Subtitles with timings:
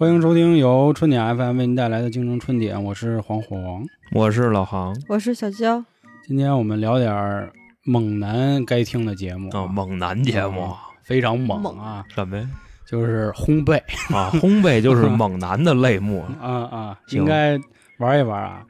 [0.00, 3.84] 欢迎收听由春点 FM 为您带来的京城春点，我是黄火王。
[4.12, 5.84] 我是老杭我是小娇，
[6.26, 7.52] 今天我们聊点儿
[7.84, 12.48] 猛男该听的节目啊，猛男节目啊非常猛猛啊，什么呀？
[12.86, 13.76] 就是烘焙
[14.10, 16.24] 啊，烘焙就是猛男的类目。
[16.40, 17.60] 啊啊，应该
[17.98, 18.64] 玩一玩啊。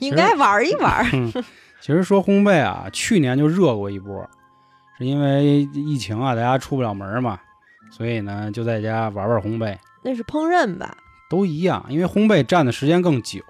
[0.00, 1.06] 应该玩一玩。
[1.80, 4.28] 其实说烘焙啊，去年就热过一波，
[4.98, 7.38] 是因为疫情啊，大家出不了门嘛，
[7.92, 10.96] 所以呢就在家玩玩烘焙，那是烹饪吧？
[11.30, 13.40] 都一样，因为烘焙占的时间更久。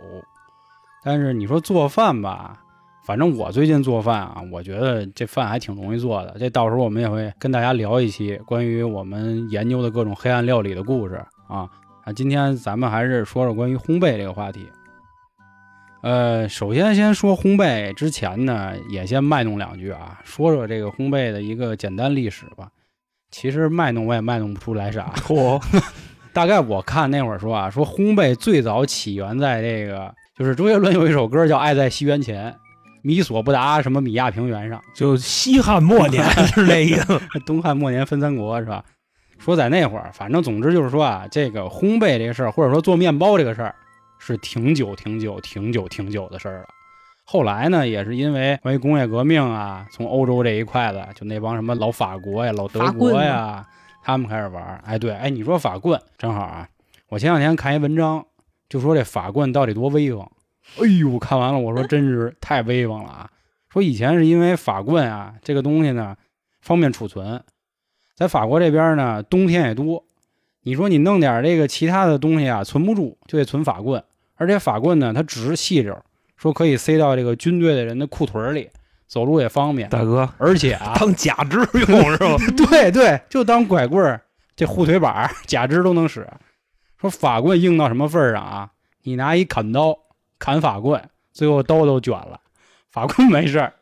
[1.02, 2.62] 但是你说做饭吧，
[3.05, 6.37] 反正我最近做饭啊，我觉得这饭还挺容易做的。
[6.38, 11.15] 这到时候我们也会跟大家聊一期关于我们研究的各种黑暗料理的故事
[11.48, 11.69] 啊
[12.05, 12.12] 啊！
[12.12, 14.69] 今天咱们还是说说关于烘焙这个话题。
[16.03, 22.70] 呃，首先先说烘焙之前呢，也先卖弄两句啊，说说这个烘焙的一个简单历史吧。
[23.31, 25.62] 其实卖弄我也卖弄不出来啥，嚯，
[26.33, 32.50] 大概我看那会儿说啊，说烘焙最早起源在这个，就是周杰伦有一首歌叫《爱在西元前》，
[33.02, 37.20] 米索不达什么米亚平原上，就西汉末年 是那意思。
[37.44, 38.84] 东汉末年分三国是吧？
[39.38, 43.75] 说在那会儿，反正总之就是说啊，这个烘焙这个事儿，或者说做面包这个事儿，
[44.19, 46.66] 是挺久挺久挺久挺久的事儿了。
[47.25, 53.66] 后来呢，也是因为关于工业革命啊，从欧洲这一块的，就那帮什么老法国呀、老德国呀，
[54.03, 54.81] 他们开始玩儿。
[54.84, 56.69] 哎，对，哎，你说法棍正好啊，
[57.08, 58.27] 我前两天看一文章，
[58.69, 60.28] 就说这法棍到底多威风。
[60.78, 63.31] 哎呦，看完了我说真是太威风了啊！
[63.69, 66.17] 说以前是因为法棍啊这个东西呢
[66.61, 67.42] 方便储存，
[68.14, 70.05] 在法国这边呢冬天也多，
[70.62, 74.03] 你说你弄点这个其他的东西啊存不住，就得存法棍，
[74.37, 76.00] 而且法棍呢它直细溜，
[76.37, 78.70] 说可以塞到这个军队的人的裤腿里，
[79.12, 82.36] 走路也方便，大哥，而且啊， 当假肢用 是吧？
[82.70, 84.19] 对对，就当拐棍儿，
[84.56, 86.27] 这护腿板儿、 假肢都能使。
[86.98, 88.70] 说法棍硬到什么份儿上啊？
[89.03, 89.94] 你拿一砍刀
[90.38, 92.41] 砍法棍，最后刀都卷了，
[92.91, 93.75] 法棍没事儿，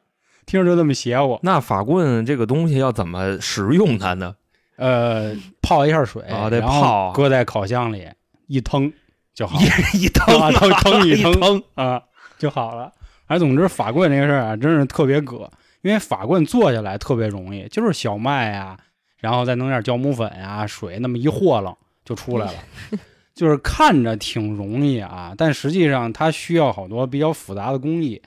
[0.47, 1.38] 听着就这么邪乎。
[1.44, 4.34] 那法棍这个东西要怎么使用它呢？
[4.78, 5.32] 呃，
[5.62, 8.09] 泡一下水，啊得然后泡搁在烤箱里
[8.49, 8.93] 一腾
[9.32, 12.03] 就好一一腾啊腾腾一一腾，啊
[12.37, 12.93] 就好了。
[13.31, 15.49] 哎，总之法棍这个事儿啊，真是特别葛，
[15.83, 18.77] 因为法棍做下来特别容易，就是小麦啊，
[19.19, 21.73] 然后再弄点酵母粉啊、水，那么一和了
[22.05, 22.55] 就出来了。
[23.33, 28.21] 就是看着挺容易啊，但实际上它需要好多比较复杂的工艺。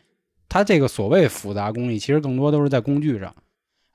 [0.48, 3.36] 它这个所谓复杂工艺，其实更多都是在工具上。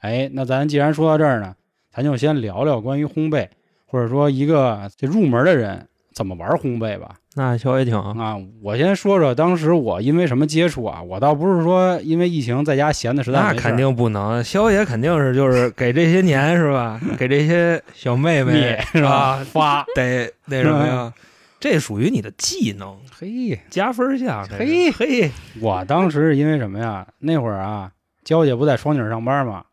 [0.00, 1.54] 哎，那咱既然说到这儿呢，
[1.90, 3.48] 咱就先聊聊关于烘焙，
[3.86, 7.14] 或者说一个这入门的人怎么玩烘焙吧。
[7.36, 11.00] 那小也挺啊，我先说说当时我因为什么接触啊？
[11.00, 17.00] 我倒不是说因为疫情在家闲的实在没事儿那肯定不能，肖爷肯定是就是给这些年是吧？
[17.16, 19.08] 给这些小妹妹是吧？
[19.08, 21.14] 啊，发得那什么呀？
[21.60, 24.44] 这属于你的技能，嘿，加分项。
[24.48, 25.30] 嘿嘿，
[25.60, 27.06] 我当时是因为什么呀？
[27.20, 27.92] 那会儿啊，
[28.24, 29.64] 娇姐不在双井上班嘛，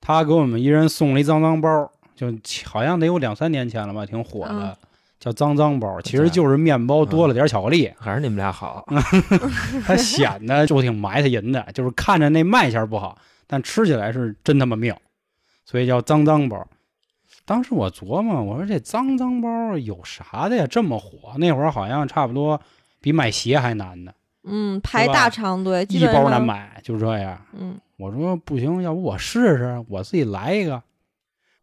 [0.00, 2.32] 她给我们一人送了一脏脏包，就
[2.64, 4.76] 好像得有两三年前了吧，挺火的，嗯
[5.26, 8.86] 叫脏脏包，其实就是面包多了点巧克力，还是你们俩好。
[9.84, 14.96] 它显得就挺埋汰人的，就是看着那卖相不好，但吃起来是真他妈妙，
[15.64, 16.64] 所以叫脏脏包。
[17.44, 20.64] 当时我琢磨，我说这脏脏包有啥的呀？
[20.68, 22.60] 这么火，那会儿好像差不多
[23.00, 24.12] 比买鞋还难呢，
[24.44, 27.36] 嗯，排大长队，一包难买，就这样。
[27.52, 30.80] 嗯，我说不行，要不我试试，我自己来一个。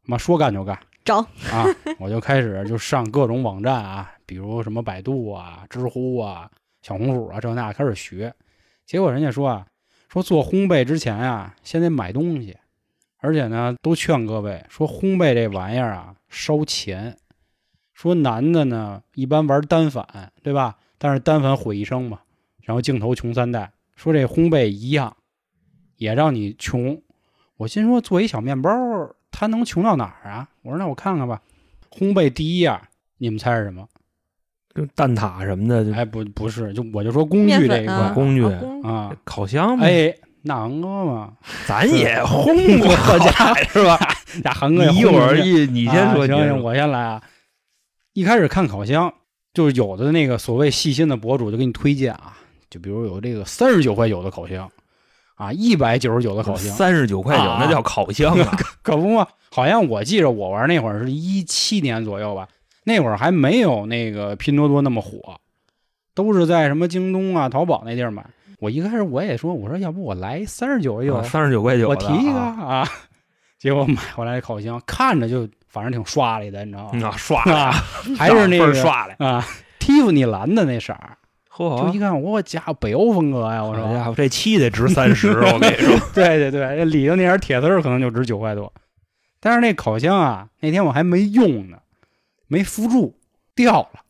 [0.05, 1.17] 妈说干就干整
[1.51, 1.65] 啊！
[1.99, 6.49] 我就开始就上各种网站啊，比如什么百度啊、知乎啊、
[6.81, 8.33] 小红书啊这那开始学。
[8.85, 9.65] 结果人家说啊，
[10.09, 12.57] 说做烘焙之前啊，先得买东西，
[13.17, 17.17] 而且呢，都劝各位说烘焙这玩意儿啊烧钱。
[17.93, 20.77] 说男的呢一般玩单反，对吧？
[20.97, 22.19] 但是单反毁一生嘛，
[22.61, 23.71] 然后镜头穷三代。
[23.95, 25.15] 说这烘焙一样，
[25.97, 26.99] 也让你穷。
[27.57, 28.69] 我心说做一小面包，
[29.33, 30.47] 它能穷到哪儿啊？
[30.61, 31.41] 我说那我看看吧。
[31.91, 32.79] 烘焙第一样，
[33.17, 33.85] 你们猜是什么？
[34.73, 38.43] 就蛋挞什么的，就哎，不不是，就我就说工具这一粉啊块工具
[38.87, 39.15] 啊。
[39.23, 39.85] 烤箱嘛。
[39.85, 41.33] 哎，那航哥嘛，
[41.67, 43.99] 咱也烘过家 是吧？
[44.43, 47.21] 那航哥你一会儿一你先说，啊行行，你先我先来啊。
[48.13, 49.13] 一开始看烤箱，
[49.53, 52.37] 就是有的那个所谓细心的博主就给你推荐啊，
[52.69, 54.71] 就比如有这个三十九块九的烤箱，
[55.43, 58.57] 啊，一百九十九的烤箱，三十九块九，啊那叫烤箱啊！
[58.81, 59.27] 可不嘛。
[59.51, 62.47] 好像我记着我玩那会儿是一七年左右吧，
[62.85, 65.39] 那会儿还没有那个拼多多那么火，
[66.15, 68.25] 都是在什么京东啊、淘宝那地儿买。
[68.59, 72.89] 我一开始我也说，我说要不我来三十九也有，三十九块九，我提一个啊，啊。
[73.59, 77.09] 结果买回来烤箱，看着就反正挺刷里的，你知道吗？
[77.09, 77.71] 啊，刷啊，
[78.17, 79.45] 还是 那个刷来，啊，
[79.79, 81.17] 蒂芙尼蓝的那色儿，
[81.57, 83.63] 就一，看，我家伙北欧风格呀！
[83.63, 88.73] 我说，好家伙，这漆得值三十， 我跟你说，对对对，这里头那点铁丝可能就值九块多，
[89.39, 91.77] 但是那烤箱啊，那天我还没用呢，
[92.47, 93.15] 没扶住，
[93.53, 94.01] 掉了，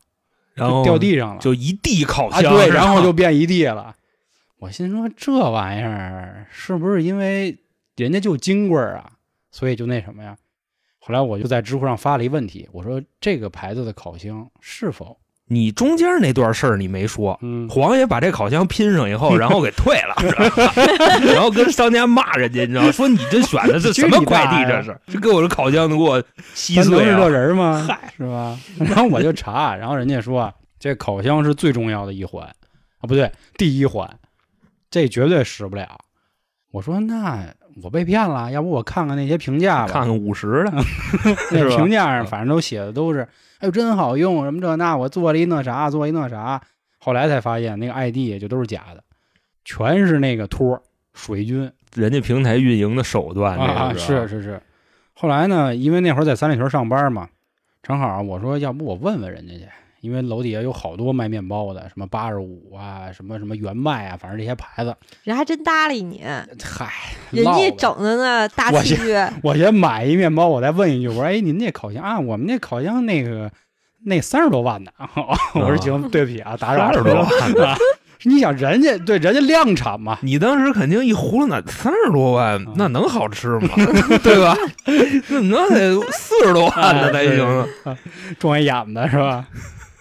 [0.54, 3.94] 然后掉地上了，就一地烤啊，箱，对，然后就变一地了。
[4.58, 7.58] 我心说这玩意儿是不是因为
[7.96, 9.12] 人家就金贵儿啊，
[9.50, 10.34] 所以就那什么呀？
[10.98, 17.38] 后来我就在知乎上发了一问题，我说这个牌子的烤箱是否你中间那段事儿你没说。
[17.42, 20.14] 嗯黄爷把这烤箱拼上以后，然后给退了，
[21.32, 22.90] 然后跟商家骂人家，你知道？
[22.90, 24.64] 说你这选的是什么快递？
[24.64, 26.22] 这是，这给我这烤箱能给我
[26.54, 27.28] 稀咱能是这碎啊！
[27.28, 27.84] 人吗？
[27.86, 28.58] 嗨，是吧？
[28.78, 34.08] 然后我就查，然后人家说啊这烤箱是最重要的一环啊，不对，第一环，
[34.90, 35.98] 这绝对使不了。
[36.70, 37.46] 我说那
[37.82, 39.92] 我被骗了，要不我看看那些评价吧。
[39.92, 40.72] 看看五十的，
[41.50, 43.22] 那评价上反正都写的都是，
[43.58, 46.60] 哎呦真好用，什么这那，我做了一那啥，做一那啥。
[46.98, 49.02] 后来才发现那个 ID 也就都是假的，
[49.64, 50.82] 全是那个托儿
[51.12, 54.60] 水军人家平台运营的手段，啊，是是是。
[55.12, 57.28] 后来呢，因为那会儿在三里屯上班嘛，
[57.82, 59.68] 正好我说要不我问问人家去，
[60.04, 64.94] 因为楼底下有好多卖面包的，什么八十五啊，什么什么原麦啊，反正这些牌子。
[65.22, 66.22] 人还真搭理你，
[66.62, 66.92] 嗨，
[67.32, 68.98] 人家整的呢 大我气，
[69.42, 73.50] 我先买一面包，我再问一句，我说：“哎，您那烤箱啊，我们那烤箱那个
[74.04, 74.92] 那三十多万呢。
[75.56, 76.92] ”我说：“行，对不起啊，打扰了。”
[77.40, 77.74] 三十多万啊！
[78.26, 83.68] 你想人家对人家量产嘛，你当时肯定一葫芦那三十多万啊，那能好吃吗？
[84.22, 84.54] 对吧？
[85.28, 87.66] 那能得四十多万的才行啊。
[87.84, 87.98] 啊，
[88.38, 89.46] 撞一眼的是吧？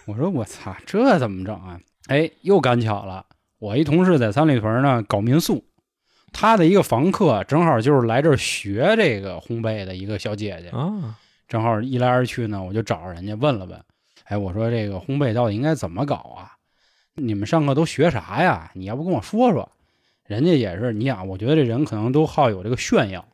[0.05, 1.79] 我说我操，这怎么整啊？
[2.07, 3.25] 哎，又赶巧了，
[3.59, 5.63] 我一同事在三里屯呢搞民宿，
[6.31, 11.17] 他的一个房客正好就是来这儿学这个烘焙的一个小姐姐，啊，
[11.47, 13.81] 正好一来二去呢，我就找人家问了问，
[14.25, 16.51] 哎，我说这个烘焙到底应该怎么搞啊？
[17.15, 18.71] 你们上课都学啥呀？
[18.73, 19.69] 你要不跟我说说？
[20.25, 23.25] 人家也是，你想，我觉得这人可能都好有这个炫耀，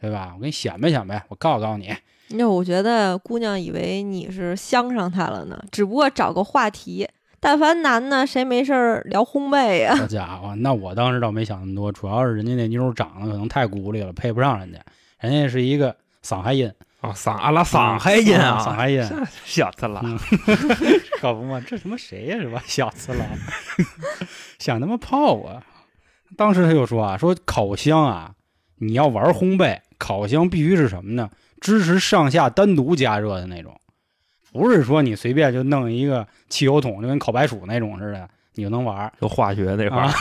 [0.00, 0.32] 对吧？
[0.34, 1.94] 我给你显摆显摆，我告诉告诉你，
[2.34, 7.08] 那我觉得姑娘以为你是相上他了呢，只不过找个话题。
[7.44, 9.96] 但凡男的，谁没事儿聊烘焙呀？
[9.96, 14.78] 好家伙，那我当时倒没想那么多，主要是人家那妞长得可能太古里了，配不上人家。
[15.18, 20.16] 人家是一个嗓海音，啊，嗓阿拉嗓海音啊啊，上海人，小子了， 嗯
[21.20, 22.62] 可不嘛，这他妈谁呀、是吧？
[22.64, 23.26] 小次郎，
[24.60, 25.60] 想他妈泡我。
[26.36, 28.32] 当时他就说啊，说烤箱啊，
[28.78, 31.28] 你要玩烘焙，烤箱必须是什么呢？
[31.62, 33.74] 支持上下单独加热的那种，
[34.52, 39.12] 不是说你随便就弄一个汽油桶，就跟烤白薯那种似的，你就能玩儿。
[39.20, 40.12] 就化学那块啊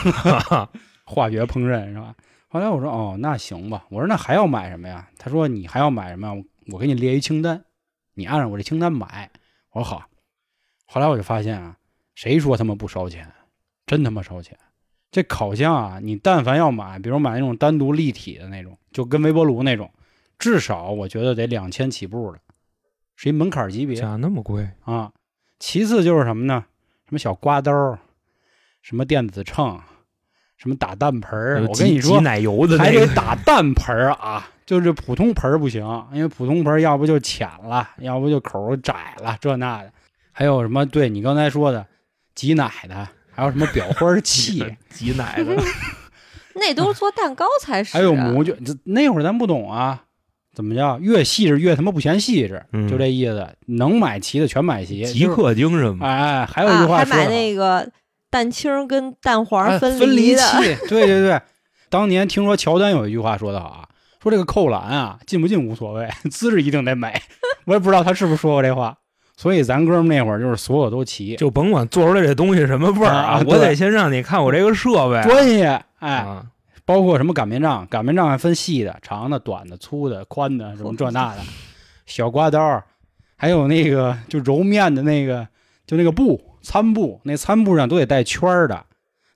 [0.52, 0.70] 儿，
[1.04, 2.16] 化学烹饪是吧？
[2.48, 3.84] 后来我说哦，那行吧。
[3.90, 5.10] 我说那还要买什么呀？
[5.18, 6.34] 他说你还要买什么
[6.68, 7.64] 我给你列一清单，
[8.14, 9.30] 你按照我这清单买。
[9.72, 10.04] 我说好。
[10.86, 11.76] 后来我就发现啊，
[12.16, 13.28] 谁说他妈不烧钱？
[13.88, 14.58] 真他妈烧钱！
[15.12, 19.92] 这烤箱啊，你但凡要买，比如买那种单独立体的那种，就跟微波炉那种，
[20.42, 22.40] 至少我觉得得两千起步了，
[23.16, 23.96] 是一门槛级别。
[23.96, 25.12] 咋那么贵，啊。
[25.60, 26.66] 其次就是什么呢？
[27.06, 28.00] 什么小刮刀儿，
[28.82, 29.80] 什么电子秤，
[30.58, 31.62] 什么打蛋盆儿。
[31.68, 39.94] 我跟你说，挤奶油的还得，打蛋盆儿啊， 就是普通盆儿不行，因为普通盆儿要不就浅了，要不就口儿窄了，这那的。
[40.32, 40.84] 还有什么？
[40.88, 41.86] 对你刚才说的
[42.34, 45.56] 挤奶的，还有什么裱花儿器， 挤奶的，
[46.56, 48.00] 那都是做蛋糕才是、啊。
[48.00, 48.52] 还有模具。
[48.66, 50.06] 这那会儿咱不懂啊，
[50.54, 53.48] 怎么叫越细致越他妈不嫌细致，嗯就这意思。
[53.68, 56.06] 能买齐的全买齐，极客精神嘛。
[56.06, 57.90] 哎，还有一句啊，还买话说得好那个
[58.30, 60.58] 蛋清跟蛋黄哎分分离的，器，
[60.90, 61.40] 对对对。
[61.90, 63.88] 当年听说乔丹有一句话说的好啊，
[64.22, 67.14] 说这个扣篮啊，进不进无所谓，姿势一定得美。
[67.66, 68.98] 我也不知道他是不是说过这话。
[69.38, 75.22] 所以咱哥们那会儿就是所有都齐，就甭管做出来这东西什么味儿啊我对得先让你看我这个设备。
[75.24, 76.46] 专业，哎，啊，
[76.92, 81.42] 包括什么擀面杖，擀面杖还分细的、长的、短的、粗的、宽的，什么这那的，
[82.06, 82.84] 小刮刀，
[83.38, 85.48] 还有那个就揉面的那个，
[85.88, 88.84] 就那个布餐布，那餐布上都得带圈儿的，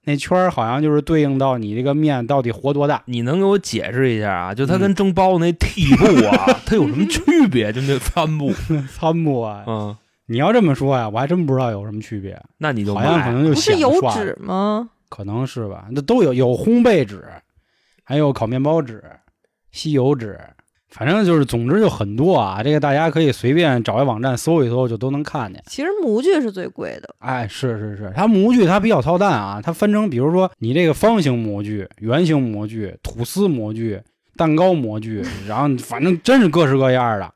[0.03, 3.01] 那圈儿好像就是对应到你这个面到底活多大。
[3.05, 4.53] 你能给我解释一下啊？
[4.53, 7.71] 就它嗯跟蒸包子那屉布啊， 它有什么区别？
[7.71, 8.51] 就那餐布，
[8.93, 9.95] 餐布啊，嗯，
[10.25, 14.89] 你要这么说呀，我还真不知道有什么区别，那你就好像可买能就不是油显刷了脂吗？
[15.07, 15.85] 可能是吧？
[15.91, 17.23] 那都有，有烘焙纸，
[18.05, 19.03] 还有烤面包纸、
[19.71, 20.39] 吸油纸，
[20.89, 22.63] 反正就是，总之就很多啊。
[22.63, 25.61] 这个大家可以随便找一网站搜一搜，就都能看见。
[25.67, 33.99] 其实模具是最贵的，哎，是是是，它模具它比较操蛋啊，它分成比如说你这个方形模具、圆形模具、吐司模具、
[34.37, 37.33] 蛋糕模具， 然后反正真是各式各样的，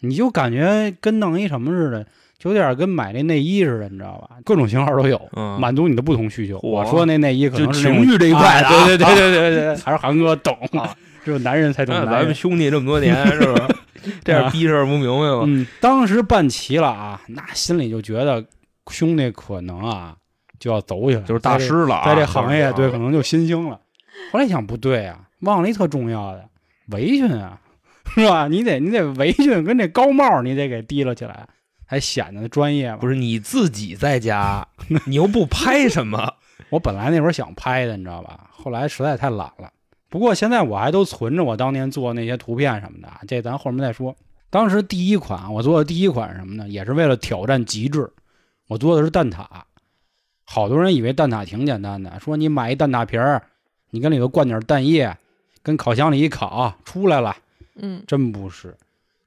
[0.00, 2.06] 你就感觉跟弄一什么似的，
[2.40, 4.38] 就有点跟买那内衣似的，你知道吧？
[4.44, 6.58] 各种型号都有，嗯，满足你的不同需求。
[6.62, 12.14] 我说那内衣可能是那种就情趣这一块的啊啊对对对对对对，还是韩哥懂啊， 只有男人才懂那男。
[12.14, 13.68] 咱们兄弟这么多年是吧？
[14.24, 15.42] 这样逼事儿不明白吗？
[15.46, 18.42] 嗯，当时办齐了啊，那心里就觉得
[18.90, 20.16] 兄弟可能啊
[20.58, 23.78] 就要走起来，就是大师了啊，在这行业，对，可能就新兴了。
[24.32, 26.42] 后来一想不对啊，忘了一特重要的
[26.88, 27.60] 围裙啊，
[28.16, 28.48] 是吧？
[28.48, 31.46] 你得你得围裙跟这高帽你得给提了起来，
[31.90, 32.98] 还显得专业嘛。
[32.98, 34.64] 不是你自己在家，
[35.06, 36.34] 你又不拍什么？
[36.70, 38.48] 我本来那会儿想拍的，你知道吧？
[38.52, 39.72] 后来实在太懒了。
[40.08, 44.14] 不过现在我还都存着我当年做那些图片什么的啊，这咱后面再说。
[44.50, 46.68] 当时第一款我做的第一款什么呢？
[46.68, 48.08] 也是为了挑战极致，
[48.68, 49.44] 我做的是蛋挞。
[50.44, 53.42] 好多人以为蛋挞挺简单的，说你买一蛋挞皮儿，
[53.90, 55.16] 你跟里头灌点蛋液，
[55.64, 57.36] 跟烤箱里一烤出来了。
[57.74, 58.76] 嗯，真不是，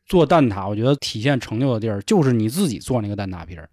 [0.05, 3.69] 做蛋挞，我觉得体现成就的地儿就是你自己做那个蛋挞皮儿，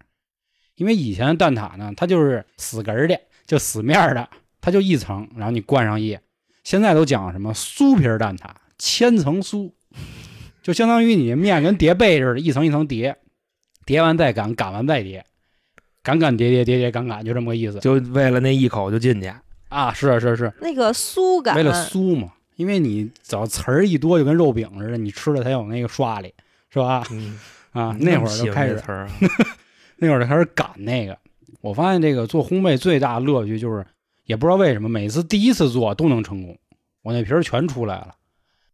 [0.75, 4.27] 因为以前的蛋挞呢，它就是死根儿的，就死面儿的，
[4.59, 6.21] 它就一层，然后你灌上液。
[6.63, 9.71] 现在都讲什么酥皮儿蛋挞，千层酥，
[10.61, 13.17] 就相当于你面跟叠被似的，一层一层叠，
[13.85, 15.25] 叠完再擀，擀完再叠，
[16.03, 19.33] 擀擀叠叠叠叠擀擀，就这么个意思就为了那一口就进去，
[19.69, 19.91] 啊！
[19.91, 26.31] 是是是，那个酥感，为了酥嘛，因为你只要词儿一多，就跟肉饼似的，你吃了才有那个刷力，
[26.69, 27.03] 是吧？
[27.09, 27.39] 嗯
[27.71, 29.11] 啊，那会儿就开始，词儿啊，
[29.97, 31.17] 那会儿就开始赶那个。
[31.61, 33.83] 我发现这个做烘焙最大的乐趣就是，
[34.25, 36.55] 也不知道为什么，每次第一次做都能成功，
[37.01, 38.13] 我那皮儿全出来了。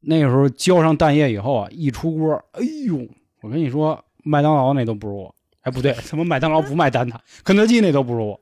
[0.02, 3.08] 那个时候浇上蛋液以后啊，一出锅，哎呦，
[3.42, 5.34] 我跟你说，麦当劳那都不如我。
[5.62, 7.16] 哎，不对，什么麦当劳不卖蛋挞，
[7.46, 8.42] 肯德基那都不如我。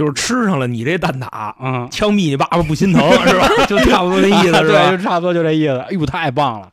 [0.00, 3.46] 就是吃上了你这蛋挞，嗯、枪毙你爸爸不心疼 是吧？
[3.68, 4.96] 就差不多那意思 是对，吧就？
[4.96, 5.76] 差不多就这意思。
[5.76, 6.70] 哎呦，太棒了！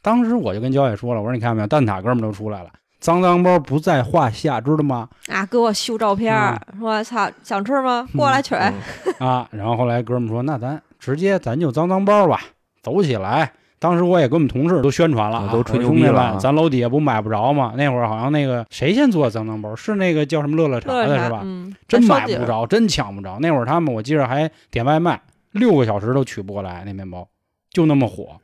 [0.00, 5.08] 当时我就跟焦野说了，我说你看没有，蛋挞哥们都出来了，脏脏包不在话下，知道吗？
[5.26, 8.06] 啊，给我秀照片儿，说操，想吃吗？
[8.16, 8.54] 过来取。
[8.54, 8.72] 嗯
[9.18, 12.40] 啊，然后后来哥们说，那咱直接咱就脏脏包吧，
[12.84, 13.52] 走起来。
[13.80, 17.72] 当时我也跟我们同事都宣传了、都吹牛逼了咱楼底下不买不着吗？
[17.76, 21.40] 那会儿好像那个谁先做脏脏包，是那个叫什么乐乐茶的是吧？
[21.42, 23.38] 嗯，真买不着，真抢不着。
[23.40, 25.20] 那会儿他们我记着还点外卖，
[25.52, 27.26] 六个小时都取不过来那面包，
[27.70, 28.36] 就那么火。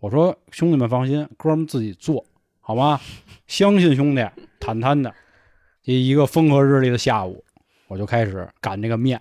[0.00, 2.24] 我说兄弟们放心，哥们自己做
[2.60, 3.00] 好吗？
[3.46, 4.24] 相信兄弟，
[4.60, 5.12] 坦坦的。
[5.82, 7.42] 这一个风和日丽的下午，
[7.86, 9.18] 我就开始擀这个面。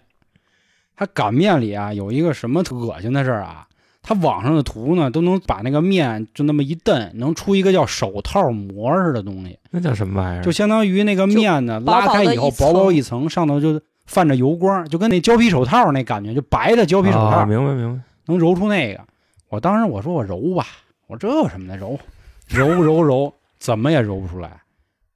[0.98, 3.67] 他擀面里啊有一个什么特恶心的事儿啊？
[4.08, 9.60] 他网上的图呢都能把那个面就那么一蹬，能出一个叫手套膜似的东西。
[9.70, 10.42] 那叫什么玩意儿？
[10.42, 18.02] 就相当于那个面呢薄薄拉开以后薄薄一层，上头就泛着油光，就跟那胶皮手套那感觉，就白的胶皮手套，啊明白明白。
[18.28, 19.02] 能揉出那个。
[19.50, 20.66] 我当时我说我揉吧，
[21.08, 22.00] 我说这有什么的揉，
[22.48, 24.62] 揉揉揉，怎么也揉不出来。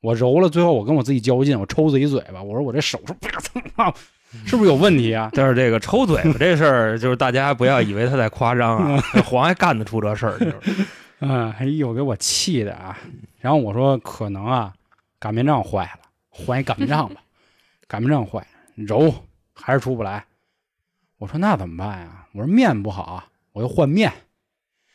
[0.02, 3.94] 我揉了，最后我跟我自己较劲，我抽自己嘴巴，我说我这手是啪蹭啊，
[4.46, 5.30] 是不是有问题啊？
[5.36, 10.86] 但是这个抽嘴巴这事儿，就是大家不要以为他在夸张啊，那 黄还干得出这事儿，就是
[11.20, 12.98] 嗯，哎呦，给我气的啊！
[13.40, 14.74] 然后我说可能啊，
[15.20, 17.22] 擀面杖坏了，换一擀面杖吧。
[17.88, 18.46] 擀面杖坏，
[18.76, 19.14] 揉
[19.54, 20.24] 还是出不来。
[21.18, 22.26] 我说那怎么办呀？
[22.34, 24.12] 我说面不好啊，我就换面。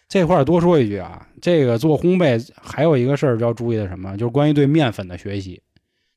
[0.09, 5.61] 这块儿多说一句啊，这个做烘焙还有一个事儿要注意的什么，就是关于对面粉的学习。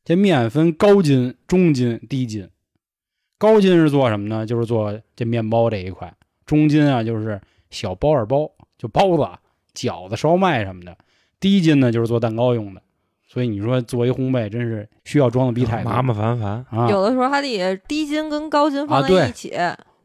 [0.06, 2.50] 这面分高筋、中筋、低筋。
[3.40, 4.46] 高筋是做什么呢？
[4.46, 6.14] 就是做这面包这一块。
[6.46, 7.42] 中筋啊，就是
[7.72, 9.28] 小包儿包，就包子、
[9.74, 10.96] 饺子、烧麦什么的。
[11.40, 12.82] 低筋呢，就是做蛋糕用的。
[13.28, 16.66] 所以你说做一烘焙，真是需要装的逼太多麻麻烦烦。
[16.70, 16.90] 啊！
[16.90, 19.54] 有的时候还得低筋跟高筋放在一起，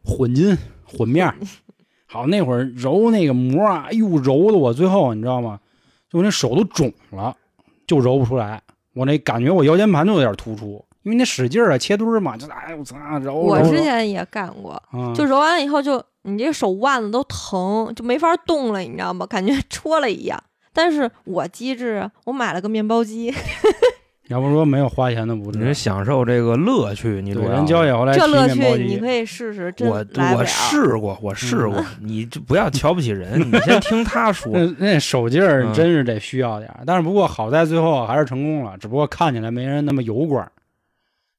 [0.04, 1.34] 混筋混面儿。
[2.06, 5.58] 好，那会儿揉那个膜啊，哎呦，揉的我最后你知道吗？
[6.10, 7.34] 就我那手都肿了，
[7.86, 8.62] 就揉不出来。
[8.92, 19.24] 我那感觉我腰间盘都有点突出，因为那使劲儿啊，切墩儿嘛，就哎我操，揉我之前也干过，啊，就揉完了以后就你这手腕子都疼，就没法动了，你知道吗？
[19.26, 20.42] 感觉 戳了一样。
[20.72, 23.32] 但是我机智啊，我买了个面包机，
[24.28, 25.74] 要不说没有花钱的不你是。
[25.74, 30.04] 享受这个乐趣，你主对，要人焦野后来这乐趣你可以试试，真我
[30.36, 30.44] 我。
[30.44, 34.50] 试过，我试过， 你就不要瞧不起人，你先听他说。
[34.52, 40.50] 那那手劲儿嗯真是得需要点儿，但是不过好在最后还是成功了，只不过看起来没人那么油光儿。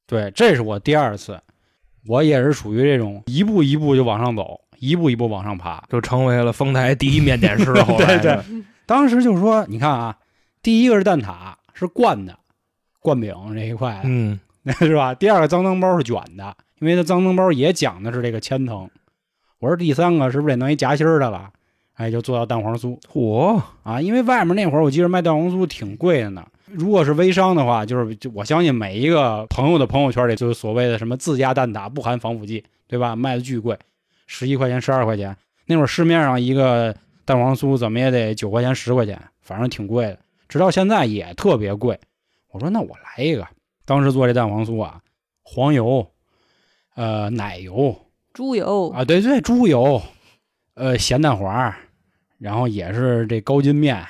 [0.07, 1.39] 对，这是我第二次，
[2.07, 5.83] 我也是属于这种一步一步就往上走，一步一步往上爬。
[5.89, 7.73] 就成为了丰台第一面点师。
[7.83, 10.15] 后来对对当时就是说，你看啊，
[10.61, 12.37] 第一个是蛋挞，是灌的，
[12.99, 14.39] 灌饼这一块的，嗯，
[14.77, 15.15] 是吧？
[15.15, 18.87] 第二个脏脏包是卷的，因为它脏脏包也讲的是这个千层。
[19.57, 21.49] 我说第三个是不是得弄一夹心儿的了？
[21.95, 23.99] 哎，就做到蛋黄酥嚯，啊。
[23.99, 26.45] 因为外面那会儿我记得卖蛋黄酥挺贵的呢。
[26.65, 33.15] 如果是微商的话，就是就我相信每一个朋友的朋友圈里，就是所谓的什么自家蛋挞不含防腐剂，对吧？
[33.15, 33.77] 卖的巨贵，
[34.25, 35.35] 十一块钱、十二块钱。
[35.67, 40.19] 那会儿市面上一个蛋黄酥怎么也得九块钱、十块钱，反正挺贵的。
[40.47, 41.99] 直到现在也特别贵。
[42.51, 43.47] 我说那我来一个。
[43.85, 45.01] 当时做这蛋黄酥啊，
[45.43, 46.11] 黄油，
[46.95, 47.95] 呃，奶油
[48.33, 50.01] 猪油啊，对对，猪油，
[50.73, 51.73] 呃，咸蛋黄，
[52.39, 54.03] 然后也是这高筋面，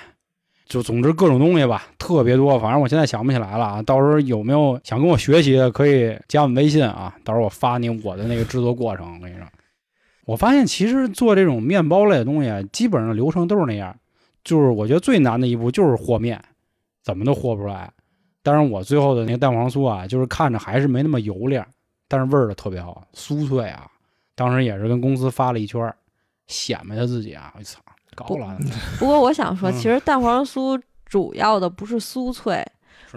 [0.65, 2.60] 就总之各种东西吧，特别多。
[2.60, 3.81] 反正我现在想不起来了啊。
[3.84, 7.15] 到时候有没有想跟我学习的，可以加我们微信啊。
[7.24, 9.15] 到时候我发你我的那个制作过程。
[9.15, 9.45] 我跟你说，
[10.25, 13.95] 我发现其实做这种面包类的东西啊，基本上流程都是那样。
[14.43, 16.43] 就是我觉得最难的一步就是和面，
[17.03, 17.91] 怎么都和不出来。
[18.43, 21.65] 当然，我最后的那个蛋黄酥啊，就是看着还是没那么油亮，
[22.07, 23.88] 但是味儿特别好，酥脆啊。
[24.36, 25.91] 当时也是跟公司发了一圈，
[26.45, 27.53] 显摆他自己啊！
[27.57, 27.79] 我操，
[28.15, 28.57] 高了，
[28.98, 29.74] 不过我想说，嗯。
[29.74, 32.65] 其实蛋黄酥主要的不是酥脆，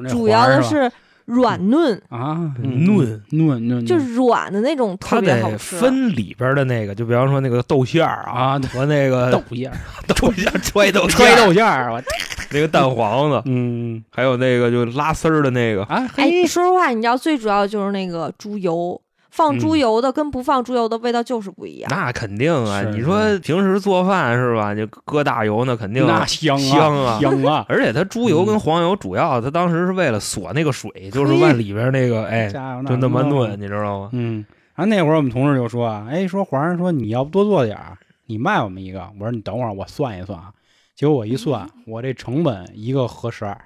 [0.09, 0.91] 主要的是
[1.27, 5.77] 软嫩，啊，嫩嫩嫩，就是软的那种，特别好吃。
[5.77, 9.77] 分里边的那个，就比方说那个豆馅儿啊，啊，和那个豆馅儿，
[10.09, 12.03] 豆馅儿揣豆 揣豆馅儿，我
[12.51, 14.03] 那个蛋黄的，嗯。
[14.11, 19.01] 还有那个就拉丝儿的那个，啊，哎，嘿，说实话，你知道最主要就是那个猪油，
[19.31, 21.89] 放猪嗯油的跟不放猪油的味道就是不一样。
[21.91, 22.83] 那肯定啊！
[22.91, 24.75] 你说平时做饭是吧？
[24.75, 27.67] 就搁大油那肯定那香啊香啊香啊！
[27.71, 32.49] 而且它猪油跟黄油主要，它当时是为了锁那个水，就是嘿往里边那个，哎，
[32.87, 34.09] 就那么炖，你知道吗？
[34.13, 34.45] 嗯，
[34.75, 39.09] 然后那会儿我们同事就说啊，哎，说皇上说你要不多做点儿，你卖我们一个。
[39.19, 40.51] 我说你等会儿我算一算啊。
[40.97, 43.57] 结果我一算， 我这成本一个合十二。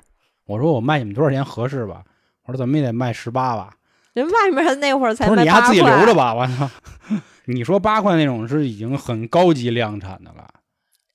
[0.47, 2.03] 我说我卖你们多少钱合适吧？
[2.47, 3.71] 我说怎么也得卖十八吧。
[4.15, 6.69] 人外面那会儿才卖他说你还自己，留着吧，我操！
[7.47, 10.47] 你说八块那种是已经很高级量产的了，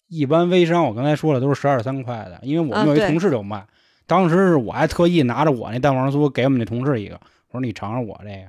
[0.09, 3.65] 一般微商我刚才说了都是十二三块的，因为我们有一同事就卖，
[4.05, 7.15] 当时是我还特意拿着我那蛋黄酥给我们那同事一个，
[7.49, 8.47] 我说你尝尝我这个，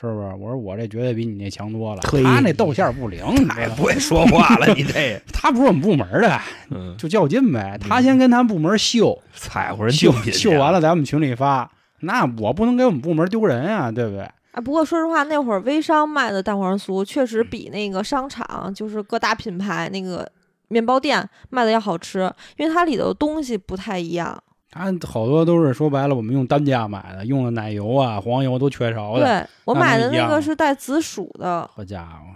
[0.00, 0.34] 是不是？
[0.38, 11.70] 我说我这绝对比你那强多了，他那豆馅儿不灵，你太这个不会说话了，你这， 他不是我们部门的，嗯，就较劲呗，他先跟他们部门秀，踩乎人秀竞品去秀完了在我们群里发，
[12.02, 14.22] 那我不能给我们部门丢人啊，对不对？
[14.52, 20.30] 啊，不过说实话，那会儿微商卖的蛋黄酥确实比那个商场，就是各大品牌那个
[20.68, 24.42] 面包店卖的要好吃，因为它里头的东西不太一样。
[24.70, 29.24] 它好多都是说白了，我们用单价买的，用的奶油啊、黄油都缺少的。
[29.24, 32.34] 对我买的那个是带紫薯的，好家伙，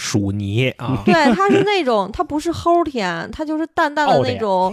[0.00, 4.72] 薯泥啊，对，它是那种，它不是齁甜，它就是淡淡的那种。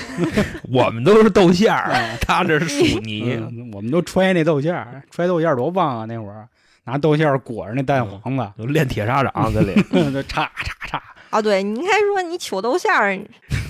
[0.70, 6.04] 我们都是豆馅儿， 他这是薯泥，嗯我们都揣那豆馅儿，揣豆馅儿多棒啊！
[6.04, 6.46] 那会儿
[6.84, 9.74] 拿豆馅儿裹着那蛋黄子，就练铁砂掌在里。
[10.12, 13.18] 就叉叉叉，啊，对你应该说你糗豆馅儿，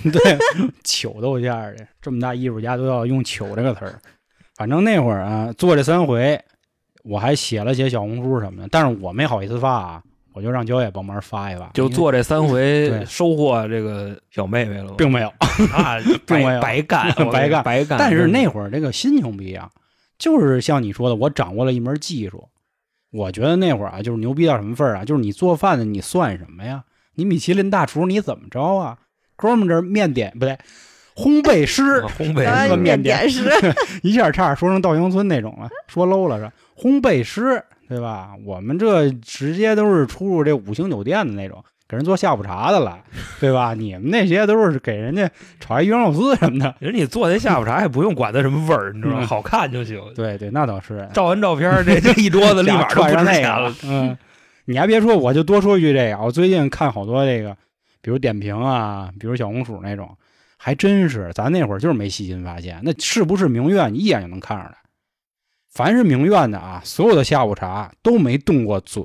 [0.03, 0.37] 对，
[0.83, 3.97] 糗豆馅儿的，这么大艺术家都要用“糗”这个词儿。
[4.57, 6.37] 反正那会儿啊，做这三回，
[7.05, 14.95] 我还写了写小红书什么的，但是我没好意思发啊，我就让焦野帮忙发一发，就做这三回收获这个小妹妹了吗？
[14.97, 15.27] 并没有。
[15.71, 17.99] 啊，并没白有白干， 白干白干。
[17.99, 19.71] 但是那会儿这个心情不一样，
[20.17, 22.47] 就是像你说的，我掌握了一门技术。
[23.11, 25.05] 我觉得那会儿啊，就是牛逼到什么份儿啊？
[25.05, 26.83] 就是你做饭的，你算什么呀？
[27.13, 28.97] 你米其林大厨你怎么着啊？
[29.35, 30.57] 哥们儿这面点不对，
[31.15, 33.51] 烘焙师啊 烘焙师面点点师，
[34.01, 38.31] 一下差点说成稻香村那种了，说 low 了是烘焙师对吧？
[38.45, 42.97] 我们这直接都是出入这五星酒店的那种，给人做下午茶的了，
[43.39, 43.73] 对吧？
[43.73, 46.73] 你们那些都是给人家炒一鱼香肉丝什么的。
[46.79, 49.19] 人你做那下午茶也不用管它什么味儿，你知道吗？
[49.21, 50.01] 嗯好看就行。
[50.15, 51.07] 对对，那倒是。
[51.13, 53.75] 照完照片，这这一桌子立马串 上那个了。
[53.83, 54.17] 嗯，
[54.65, 57.55] 你还别说，我就多说一句这个，我最近看好多这个，
[58.01, 60.09] 比如点评啊，比如小红薯那种，
[60.57, 64.75] 还真是，咱那会儿就是没细心发现，那是不是明月，你一眼就能看出来。
[65.73, 69.03] 凡是名苑的啊，所有的下午茶都没动过嘴，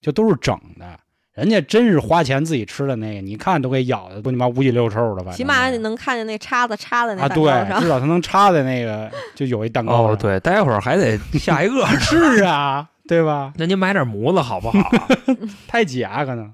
[0.00, 0.98] 就都是整的。
[1.32, 7.80] 人家真是花钱自己吃的那个，你看都给咬的都你妈五脊六兽的，吧起码你能看见那叉子插在那啊，蛋糕对，上。
[7.80, 11.86] 至少它能插在那个就有一蛋糕哦，对，待会儿还得下一个。
[12.00, 13.52] 是啊，对吧？
[13.56, 15.08] 那您买点模子好不好啊？
[15.68, 16.52] 太假可能。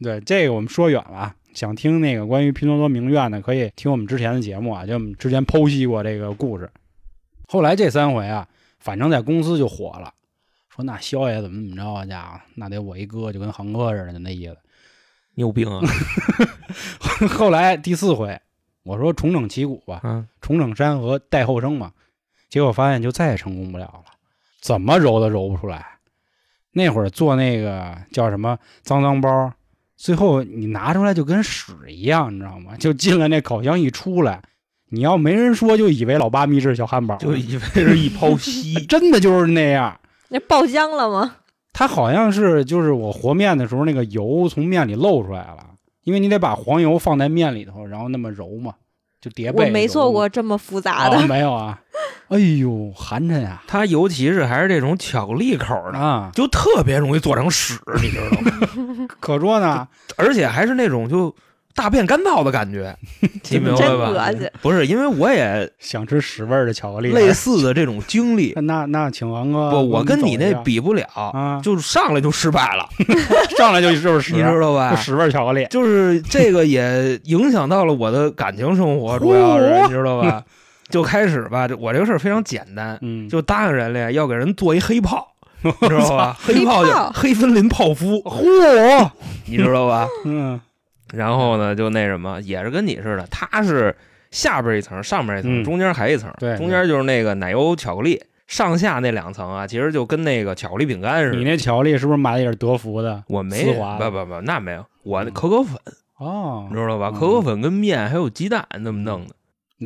[0.00, 1.34] 对，这个我们说远了啊。
[1.54, 6.70] 想听那个关于拼多多名苑的，可以听我们之前的节目啊，就我们之前剖析过这个故事。
[7.48, 10.12] 后来这三回啊，反正在公司就火了，
[10.68, 14.56] 说那肖爷怎么怎么着啊，家伙，那得我一哥就跟航哥似的，就那意思。
[15.36, 15.80] 你有病啊！
[17.28, 18.40] 后来第四回，
[18.84, 21.92] 我说重整旗鼓吧，嗯，重整山河待后生嘛，
[22.48, 24.04] 结果发现就再也成功不了了，
[24.60, 25.84] 怎么揉都揉不出来。
[26.70, 29.52] 那会儿做那个叫什么脏脏包，
[29.96, 32.76] 最后你拿出来就跟屎一样，你知道吗？
[32.76, 34.40] 就进了那烤箱一出来，
[34.94, 38.74] 你要没人说，就以为老八秘制小汉堡，就以为是一泡稀。
[38.86, 39.98] 真的就是那样。
[40.28, 41.36] 那爆浆了吗？
[41.72, 45.66] 它好像是就是我和面的时候，那个油从面里漏出来了，
[46.04, 48.74] 因为你得把黄油放在面里头，然后那么揉嘛，
[49.20, 49.66] 就叠被。
[49.66, 51.80] 我没做过这么复杂的，哦没有啊。
[52.28, 53.62] 哎呦，寒碜呀！
[53.66, 59.06] 它尤其是还是这种巧克力口的，啊，就特别容易做成屎，你知道吗？
[59.20, 59.86] 可说呢。
[60.16, 61.34] 而且还是那种就
[61.74, 62.96] 大便干燥的感觉，
[63.50, 64.30] 你明白吧？
[64.62, 68.52] 不是，因为我也想吃屎味儿的巧克力，类似的这种经历。
[68.62, 72.88] 那那请王哥，不，我跟你那比不了，啊，就上来就失败了，
[73.58, 74.96] 上来就就是屎，你知道吧就？
[74.96, 75.66] 屎味儿巧克力。
[75.68, 80.42] 就是这个也影响到了我的感情生活，主要是你知道吧？
[80.90, 85.26] 就开始吧，这我这个事儿非常简单，嗯，就答应人家要给人做一黑炮，
[85.62, 86.36] 你知道吧？
[86.40, 89.10] 黑黑炮就黑森林泡芙，嚯，
[89.46, 90.06] 你知道吧？
[90.24, 90.60] 嗯
[91.14, 93.94] 然后呢，就那什么，也是跟你似的，它是
[94.30, 101.36] 下边一层，上边一层，嗯中间还一层，对中间就是那个奶油巧克力，上下那两层啊，其实就跟那个巧克力饼干似的。
[101.36, 103.22] 你那巧克力是不是买的也是德芙的？
[103.28, 105.76] 我没丝滑不不不，那没有，我那嗯可可粉，
[106.18, 107.10] 哦你，知道吧？
[107.12, 109.34] 嗯可可粉跟面还有鸡蛋那么弄的。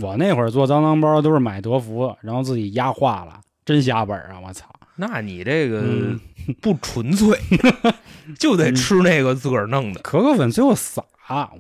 [0.07, 4.39] 我那会儿做脏脏包都是买德芙，然后自己压化了，真下本儿啊！
[4.47, 4.67] 我操，
[4.99, 6.21] 那你这个嗯
[6.61, 7.39] 不纯粹，
[8.39, 10.01] 就得吃那个自个儿弄的。
[10.01, 11.03] 可可粉最后撒，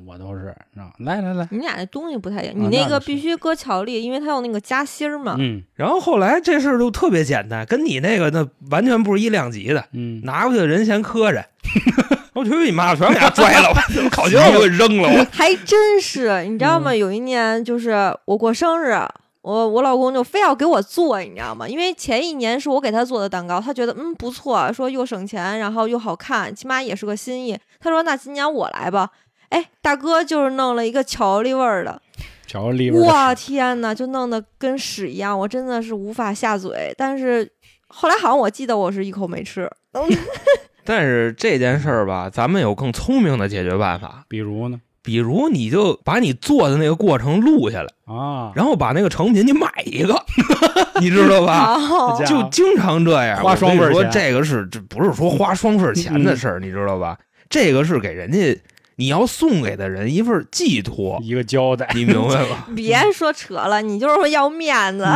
[0.07, 0.55] 我都是，
[0.98, 5.37] 来来来，你俩那东西不太一样，啊你那个必须搁巧克力，因为它有那个夹心儿嘛。
[5.38, 9.85] 嗯然后后来这事儿就特别简单，跟你那个那完全不是一量级的。
[9.92, 11.44] 嗯，拿过去人嫌磕碜，
[12.35, 13.68] 我去你妈，全给他拽了，
[14.05, 15.09] 我烤箱都给扔了。
[15.09, 16.94] 我还真是，你知道嗯吗？
[16.94, 18.96] 有一年就是我过生日，
[19.40, 21.66] 我我老公就非要给我做，你知道吗？
[21.68, 27.59] 因为前一年是我给他做的蛋糕，他觉得嗯不错，说又省钱，然后又好看，起码也是个心意。
[27.81, 29.11] 他说那今年我来吧。
[29.51, 32.03] 哎，大哥就是弄了一个巧克力味儿的，
[32.46, 36.92] 巧克力味儿的哇天呐，就弄得跟屎一样，我真的是无法下嘴。
[36.98, 37.51] 但是
[37.87, 39.70] 后来好像我记得我是一口没吃，
[40.85, 44.79] 但是这件事儿吧，咱们有更聪明的解决办法，比如呢？
[45.09, 50.14] 比如你就把你做的那个过程录下来，啊，然后把那个成品你买一个，
[51.01, 51.79] 你知道吧？
[52.27, 57.16] 就经常这样，花双份钱这个是这不是说花双份钱的事儿，你知道吧？
[57.49, 58.55] 这个是给人家
[59.01, 62.67] 你要送给的人一份寄托，一个交代，你明白吧？
[62.75, 65.07] 别说扯了，你就是要面子，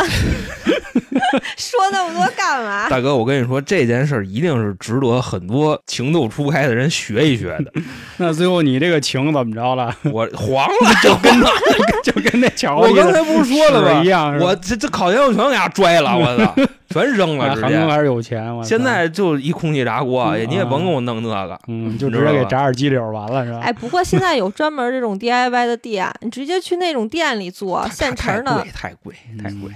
[1.58, 2.88] 说那么多干嘛？
[2.88, 7.72] 大哥，我跟你说，这件事儿一定是值得很多情窦初开的人学一学的。
[8.18, 9.92] 那最后你这个情怎么着了？
[10.04, 11.48] 我黄了，就跟那，
[12.04, 14.04] 就跟那巧克我刚才不是说了吗？
[14.04, 16.54] 一样，我这这烤箱全给他拽了，我操，
[16.92, 17.66] 全扔了，直接。
[17.66, 21.58] 啊韩哥还是有钱，我现在就一空气炸锅，嗯你也甭给我弄那个。
[21.68, 23.60] 嗯，就直接给炸点鸡柳完了是吧？
[23.60, 29.70] 哎，不过现在有专门这种 DIY 的店，你直接去那种店里做现成的贵，，太贵，太贵。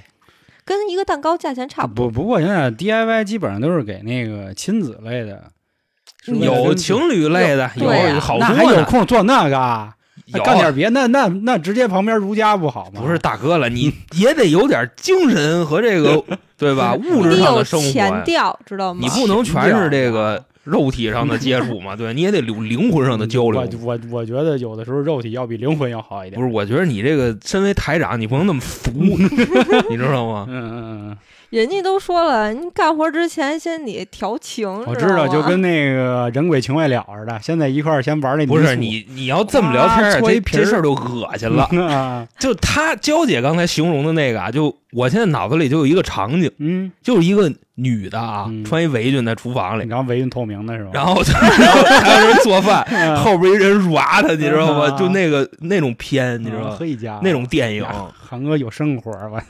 [0.64, 2.06] 跟一个蛋糕价钱差不多。
[2.06, 5.44] 不不过现在 DIY 基本上都是给那个亲子类的，
[6.26, 8.84] 有情侣类的，有好那还有。
[8.84, 9.94] 空做那个啊，
[10.26, 13.00] 有干点别那那那直接旁边如家不好吗？
[13.00, 16.22] 不是大哥了，你也得有点精神和这个
[16.58, 16.94] 对吧？
[16.94, 19.08] 物质上的生前活，调，知道吗你？
[19.08, 21.94] 不能全是这个肉体上的接触嘛？
[21.96, 23.60] 对，你也得有灵魂上的交流。
[23.60, 26.40] 我我我觉得有的时候肉体要比灵魂要好一点。
[26.40, 28.90] 不是，我觉得你这个身为台长，你不能那么俗，
[29.88, 30.46] 你知道吗？
[30.48, 31.16] 嗯嗯嗯
[31.50, 41.62] 人家都说了，你干活之前先得调情，嗯，我知道，就跟那个人鬼情未了似的，现在一块儿先玩那不是你，你要这么聊天儿，这这事儿就恶心了。
[41.86, 50.90] 啊，就他娇姐刚才形容的那个啊，就我现在脑子里就有一个场景，嗯，就是一个女的啊，嗯穿一围裙在厨房里，然后围裙透明的是吧？
[50.94, 51.20] 然后
[51.60, 54.86] 然后还有人做饭，嗯后边一人耍他，你知道吗？
[54.88, 56.76] 啊就那个那种片，你知道吗？
[56.78, 59.42] 黑家那种电影，呀韩哥有生活儿吧？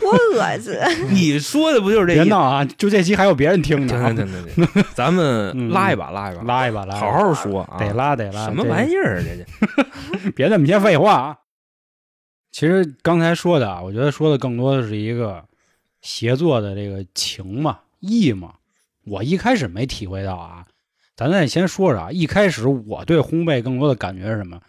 [0.00, 0.72] 多恶心！
[1.10, 2.14] 你说的不就是这？
[2.14, 2.64] 别闹啊！
[2.78, 4.14] 就这期还有别人听呢
[4.94, 7.76] 咱们嗯拉一把，拉一把，拉一把，拉好好说啊！
[7.78, 9.24] 得拉得拉，什么玩意儿啊？
[9.24, 9.44] 这
[10.24, 11.36] 这别那么些废话啊！
[12.52, 15.42] 其实刚才说的啊，我觉得说的更多的是一个
[16.04, 18.54] 协作的这个情嘛、义嘛。
[19.04, 20.66] 我一开始没体会到啊，
[21.16, 24.60] 咱再先说说啊，一开始我对烘焙更多的感觉是什么？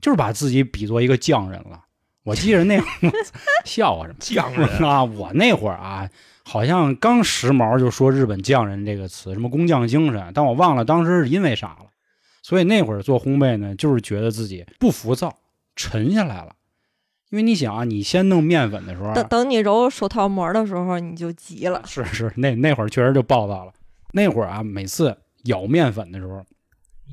[0.00, 1.82] 就是把自己比作一个匠人了。
[2.24, 2.80] 我记着那
[3.64, 5.02] 笑话什么匠人 啊？
[5.02, 6.08] 我那会儿啊，
[6.44, 11.86] 好像刚时髦就说日本匠人这个词，什么工匠精神，但我忘了当时是因为啥了。
[12.42, 15.36] 所以那会儿做烘焙呢，就是觉得自己不浮躁，
[15.76, 16.54] 沉下来了。
[17.32, 21.82] 因为你想啊，你先弄面粉的时候，等等你揉手套膜的时候，你就急了。
[21.88, 23.72] 是是那那会儿确实就暴躁了。
[24.12, 26.44] 那会儿啊，每次舀面粉的时候，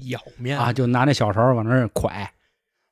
[0.03, 2.27] 舀面啊，就拿那小勺往那儿蒯，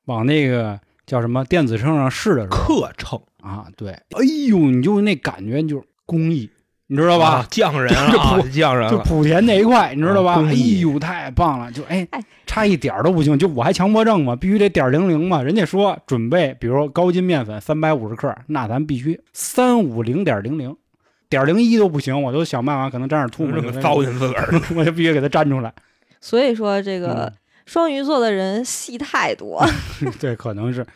[0.06, 6.50] 往那个叫什么电子秤上试的时候克秤啊，对，哎呦，你就那感觉就是工艺，
[6.90, 7.26] 你知道吧？
[7.26, 10.42] 啊匠人就啊莆，匠人 就莆田那一块，你知道吧？
[10.46, 11.70] 哎呦，太棒了！
[11.70, 13.38] 就哎哎，差一点儿都不行。
[13.38, 15.42] 就我还强迫症嘛，必须得点儿零零嘛。
[15.42, 20.74] 人家说准备，比如说高筋面粉三百五十克，那咱必须三五零点零零，
[21.28, 24.48] 点零一都不行，我都想办法可能沾点吐沫，就这么糟践自个儿。
[24.74, 25.72] 我就必须给它粘出来。
[26.20, 27.32] 所以说这个嗯
[27.66, 29.62] 双鱼座的人戏太多，
[30.18, 30.86] 对，可能是。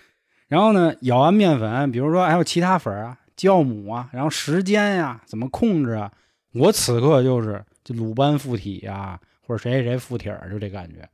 [0.49, 6.11] 然后呢，舀完面粉，比如说还有其他粉儿啊、酵母啊，然后时间呀、怎么控制啊？
[6.55, 11.09] 我此刻就是就鲁班附体呀、或者谁谁谁附体儿，就这感觉。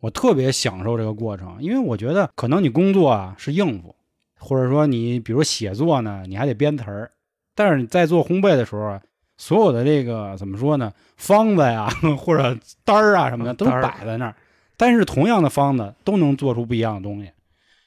[0.00, 3.96] 我特别享受这个过程，因为我觉得可能你工作啊是应付，
[4.38, 7.10] 或者说你比如写作呢，你还得编词儿，
[7.56, 9.02] 但是你在做烘焙的时候啊，
[9.36, 14.36] 所有的这个怎么说呢，方子呀 或者单儿啊什么的都摆在那儿，
[14.76, 17.32] 但是同样的方子都能做出不一样的东西，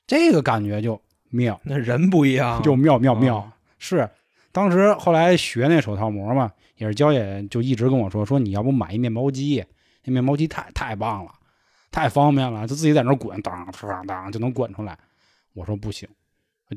[0.05, 3.49] 这个感觉就妙，那人不一样，就妙妙妙。
[3.81, 4.09] 啊是，
[4.51, 9.65] 当时后来学那手套膜嘛，也是焦姐就一直跟我说，说你要不买一面包机，
[10.03, 11.31] 那面包机太太棒了，
[11.91, 14.97] 太方便了，就自己在那儿滚，当当当就能滚出来。
[15.53, 16.07] 我说不行，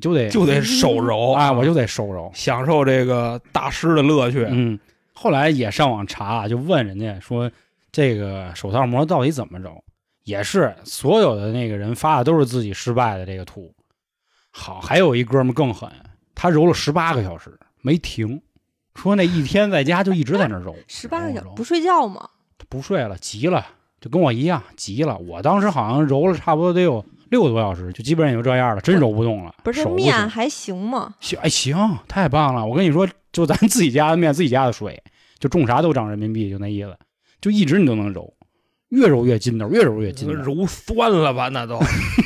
[0.01, 2.31] 就得就得手揉啊，我就得手揉。
[2.35, 4.45] 享受这个大师的乐趣。
[4.51, 4.79] 嗯，
[5.13, 7.51] 后来也上网查，就问人家说
[7.93, 9.85] 这个手套膜到底怎么揉，
[10.25, 13.73] 也是所有的那个人发的都是自己失败的这个图。
[14.51, 15.91] 好，还有一哥们儿更狠，
[16.35, 18.41] 他揉了十八个小时没停，
[18.95, 22.29] 说那一天在家就一直在那儿揉，十八个小时不睡觉吗？
[22.69, 23.67] 不睡了，急了，
[24.01, 25.17] 就跟我一样急了。
[25.19, 29.55] 我当时好像揉了差不多得有六个多小时，就基本上也就这样了，真揉不动了。
[29.63, 31.15] 不是面还行吗？
[31.21, 32.65] 行，哎，行，太棒了！
[32.65, 35.03] 我跟你说，就咱自己家的面，自己家的水，
[35.39, 36.97] 就种啥都涨人民币，就那意思，
[37.41, 38.33] 就一直你都能揉，
[38.89, 41.49] 越揉越筋道，越揉越筋道，揉酸了吧？
[41.49, 41.79] 那都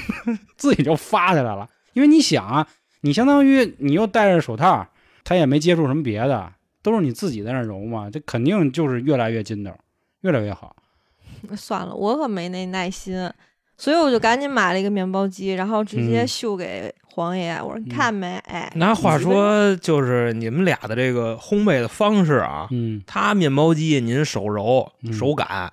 [0.57, 1.69] 自己就发起来了。
[1.95, 2.69] 因为你想啊，
[3.03, 4.87] 你相当于你又戴着手套，
[5.25, 9.77] 他也没接触什么别的，都是你自己在那揉嘛，这肯定就是越来越筋道，
[10.23, 10.75] 越来越好。
[11.57, 13.31] 算了，我可没那耐心，
[13.77, 17.53] 所以我就赶紧买了一个面包机，然后直接嗯秀给黄爷。
[17.63, 18.37] 我说你看没？
[18.47, 25.71] 哎，那话说，就是你们俩的这个烘焙的方式啊，嗯，他面包机您手揉嗯手感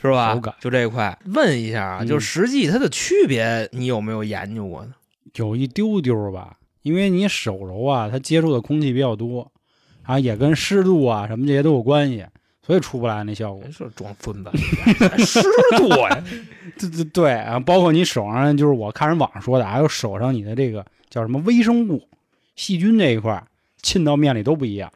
[0.00, 0.32] 是吧？
[0.32, 1.18] 手感就这一块。
[1.26, 4.94] 问一下啊，嗯就实际它的区别，你有没有研究过呢？
[5.34, 9.50] 有一丢丢吧，因为你手揉啊，它接触的空气比较多，
[10.02, 12.26] 啊，也跟湿度啊什么这些都有关系，
[12.66, 13.62] 所以出不来那效果。
[13.70, 14.50] 是装孙子，
[15.24, 15.40] 湿
[15.76, 16.24] 度 呀，
[16.78, 22.08] 对对对啊，包括你手上，就是我看人网上说的，还有手上你的这个叫什么微生物、
[22.56, 23.46] 细菌这一块儿
[23.82, 24.92] 沁到面里都不一样。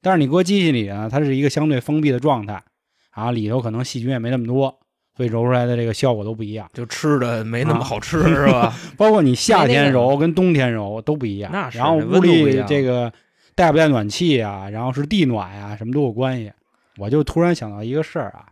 [0.00, 2.62] 但是你搁机器里呢，它是一个相对封闭的状态，
[3.10, 4.78] 啊，里头可能细菌也没那么多，
[5.18, 6.70] 所以揉出来的这个效果都不一样。
[6.72, 8.72] 就吃的没那么啊好吃，是吧？
[8.96, 11.50] 包括你夏天揉跟冬天揉都不一样。
[11.52, 13.12] 那是然后屋里这个
[13.56, 16.52] 带不带暖气啊，然后是地暖呀、什么都有关系。
[16.98, 18.46] 我就突然想到一个事儿啊，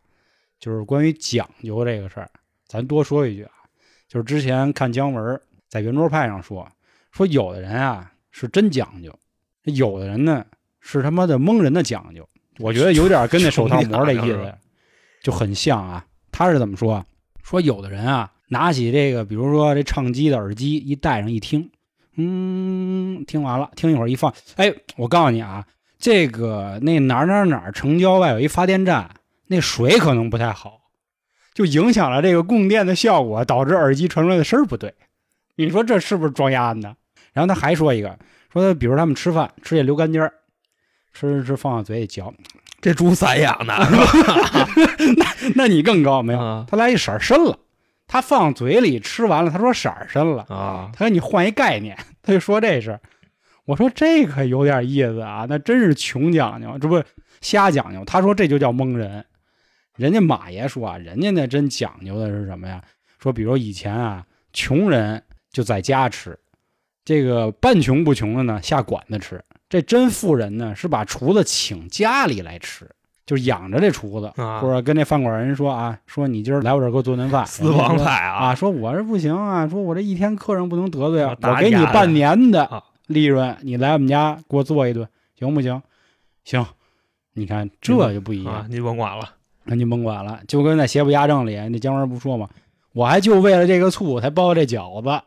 [0.59, 2.29] 就是关于讲究这个事儿，
[2.67, 3.53] 咱多说一句啊，
[4.09, 6.69] 就是之前看姜文在圆桌派上说，
[7.13, 9.17] 说有的人啊是真讲究，
[9.63, 10.45] 有的人呢
[10.81, 12.29] 是他妈的蒙人的讲究。
[12.59, 14.55] 我觉得有点跟那手套膜的意思
[15.23, 16.05] 就很像啊。
[16.37, 17.03] 他是怎么说？
[17.43, 21.71] 说有的人啊，拿起这个，比如说这唱机的耳机一戴上一听，
[22.17, 25.65] 嗯，听完了，听一会儿一放，哎，我告诉你啊，
[25.99, 29.09] 这个那哪儿哪儿哪儿城郊外有一发电站，
[29.47, 30.83] 那水可能不太好，
[31.55, 34.93] 就影响了这个供电的效果，导致耳机传出来的声儿不对。
[35.55, 36.95] 你说这是不是装鸭子呢？
[37.33, 38.19] 然后他还说一个，
[38.53, 40.35] 说他比如他们吃饭吃这溜干尖儿，
[41.19, 42.33] 吃吃吃放到嘴里嚼，
[42.81, 43.75] 这猪散养的，
[45.17, 46.39] 那那你更高没有？
[46.39, 47.59] 啊他来一色儿深了，
[48.07, 53.01] 他放嘴里吃完了，他说色儿深了，啊，他说你换一概念， 他就说这是。
[53.65, 57.03] 我说这可有点意思啊，那真是穷讲究，这不
[57.41, 58.05] 瞎讲究。
[58.05, 59.25] 他说这就叫蒙人。
[59.97, 62.81] 人家马爷说啊，人家那真讲究的是什么呀？
[63.19, 66.39] 说比如以前啊，穷人就在家吃，
[67.05, 72.89] 这个半穷不穷的呢下馆子吃，这真富人呢是把厨子请家里来吃，
[73.27, 85.83] 就养着这厨子，啊或者跟那饭馆人说啊，说你今儿来我这儿给我做顿饭，私房菜啊，啊，说我这不行啊，说我这一天客人不能得罪啊我给你半年的啊利润，你来我们家给我做一顿，行不行？
[86.45, 86.65] 行，
[87.35, 89.31] 你看这就不一样，啊，您甭管了，
[89.65, 92.49] 那您甭管了，就跟在邪不压正里，那姜文不说嘛，
[92.93, 95.23] 我还就为了这个醋才包这饺子，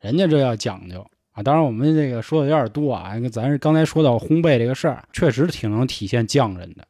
[0.00, 1.06] 人家这要讲究
[1.38, 1.42] 啊。
[1.42, 6.84] 当然我们这个说的有点多啊，咱是刚才说到烘焙这个事儿，确实挺能体现匠人的，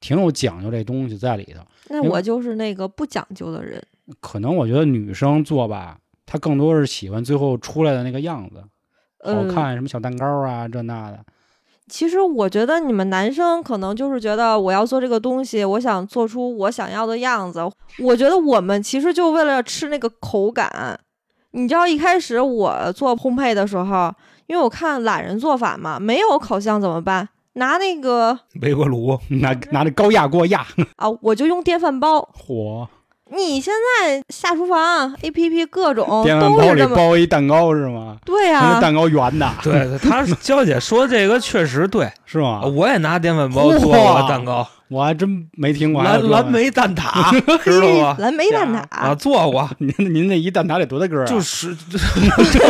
[0.00, 1.60] 挺有讲究这东西在里头。
[1.88, 3.82] 那我就是那个不讲究的人。
[4.20, 8.56] 可能我觉得女生做吧，她更多是喜欢最后出来的那个样子，
[9.22, 11.20] 好呃看，什么小蛋糕啊，这那的。
[11.86, 17.60] 其实我觉得你们男生可能就是觉得我要做这个东西，我想做出我想要的样子。
[17.98, 20.98] 我觉得我们其实就为了吃那个口感。
[21.54, 24.12] 你知道一开始我做烘焙的时候，
[24.46, 27.28] 因为我看懒人做法嘛，没有烤箱怎么办？
[27.54, 32.28] 拿那个 微波炉，拿拿那高压锅压， 啊，我就用电饭煲。
[32.32, 32.88] 火
[33.30, 38.16] 你现在下厨房 A P P 各种电饭煲里包一蛋糕是吗？
[38.24, 42.62] 对啊，那蛋糕圆的，对，他娇姐说这个确实对，是吗？
[42.62, 46.02] 我也拿电饭煲做过蛋糕，我还真没听过。
[46.04, 47.32] 蓝蓝莓蛋挞，
[47.64, 48.16] 知道吗？
[48.20, 51.26] 蓝莓蛋挞、啊，做过，您您那一蛋挞得多大个儿啊？
[51.26, 51.74] 就是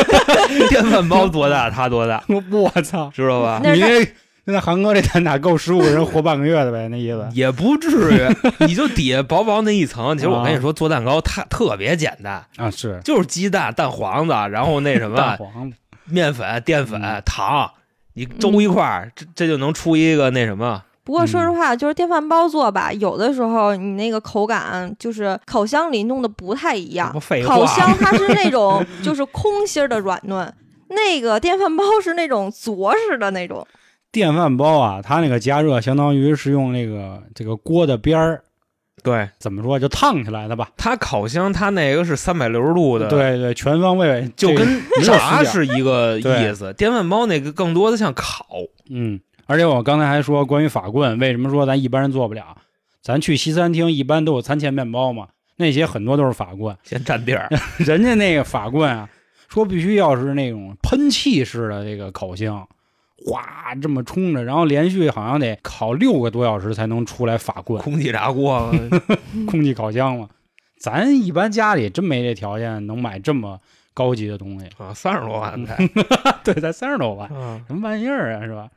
[0.71, 3.11] 电饭煲多大，它多大，我操！
[3.15, 3.61] 知道吧？
[3.63, 4.05] 你这
[4.47, 6.89] 现在韩哥这蛋挞够十五个人活半个月的呗？
[6.89, 7.27] 那意思？
[7.33, 8.27] 也不至于，
[8.67, 10.17] 你就底下薄薄那一层。
[10.17, 15.73] 其实我跟你说，做蛋糕它特别简单，啊，是就是鸡蛋、蛋黄子，然后那什么蛋么黄
[16.07, 17.71] 面粉、淀粉嗯、糖，
[18.15, 20.83] 你周一块儿，这这就能出一个那什么。
[21.05, 27.13] 不过说实嗯话，就是电饭煲做吧，有的时候你那个口感就是烤箱里弄的不太一样
[27.45, 30.53] 烤箱 它是那种就是空心儿的软嫩，
[30.89, 33.67] 那个电饭煲是那种着式的那种。
[34.11, 38.45] 电饭煲啊，它那个加热相当于是用那个这个锅的边儿，
[39.03, 40.71] 对，怎么说就烫起来的吧？
[40.77, 46.73] 它烤箱它那个是三百六十度的，，对对，全方位就跟炸是一个意思。
[46.75, 48.47] 电饭煲那个更多的像烤，
[48.89, 52.57] 嗯，而且我刚才还说关于法棍，为什么说咱一般人做不了？
[53.03, 57.49] 咱去西餐厅一般都有餐前面包嘛，那些很多都是法棍，先占地儿。
[57.79, 59.09] 人家那个法棍啊，
[59.49, 62.67] 说必须要是那种喷气式的这个烤箱，
[63.27, 68.73] 哗这么冲着，然后连续好像得烤六个多小时才能出来法棍，空气炸锅，
[69.47, 70.29] 空气烤箱嘛。
[70.79, 73.59] 咱一般家里真没这条件能买这么
[73.93, 75.77] 高级的东西，啊，三十多万才。
[76.43, 77.29] 对，才三十多万。
[77.29, 78.69] 啊，什么玩意儿啊，是吧？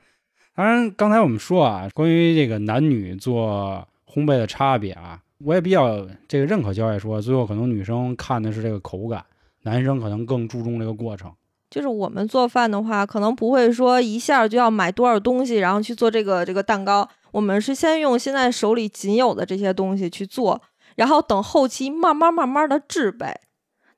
[0.58, 9.24] 当然，刚才我们说啊，关于这个男女做烘焙的差别啊，我也比较这个认可焦姐说，最后可能女生看的是这个口感，
[9.62, 11.32] 男生可能更注重这个过程。
[11.70, 17.08] 就是我们做饭的话，可能不会说一下就要买多少东西，然后去做这个这个蛋糕。
[17.32, 20.60] 我们是先用现在手里仅有的这些东西去做，
[20.96, 23.28] 然后等后期慢慢慢慢的制备。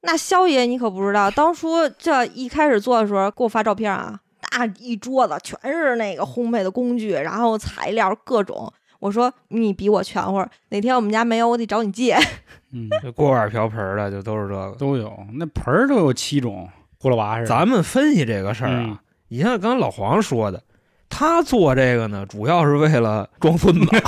[0.01, 4.19] 那肖爷你可不知道，当初这一开始做的时候，给我发照片啊，
[4.49, 8.71] 大一桌子全是那个烘焙的工具，然后材料各种。
[8.99, 12.17] 我说你比我全乎儿，哪天我们家没有，我得找你借。
[12.73, 14.75] 嗯，这锅碗瓢盆的就都是这个。
[14.77, 16.67] 都有，那盆儿都有七种，
[16.99, 17.47] 葫芦娃似的。
[17.47, 20.61] 咱们分析这个事儿嗯啊，你像刚才老黄说的，
[21.07, 24.01] 他做这个呢，主要是为了装孙子， 是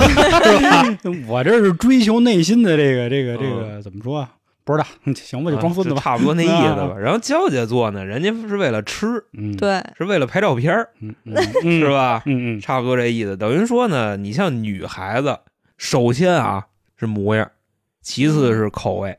[0.70, 0.84] 吧？
[1.26, 4.30] 我这是追求内心的这个这个这嗯个怎么说啊？
[4.64, 6.00] 不知道，行吧，就装孙子吧。
[6.00, 6.98] 啊差不多那意思吧啊。
[6.98, 11.88] 然后娇姐做呢，人家是为了吃，嗯，，对，是为了拍照片儿，嗯嗯嗯， 是？
[11.88, 12.22] 吧？
[12.26, 13.36] 嗯嗯，差不多这意思。
[13.36, 15.38] 等于说呢，你像女孩子，
[15.78, 17.50] 首先啊是模样，
[18.02, 19.18] 其次是口味，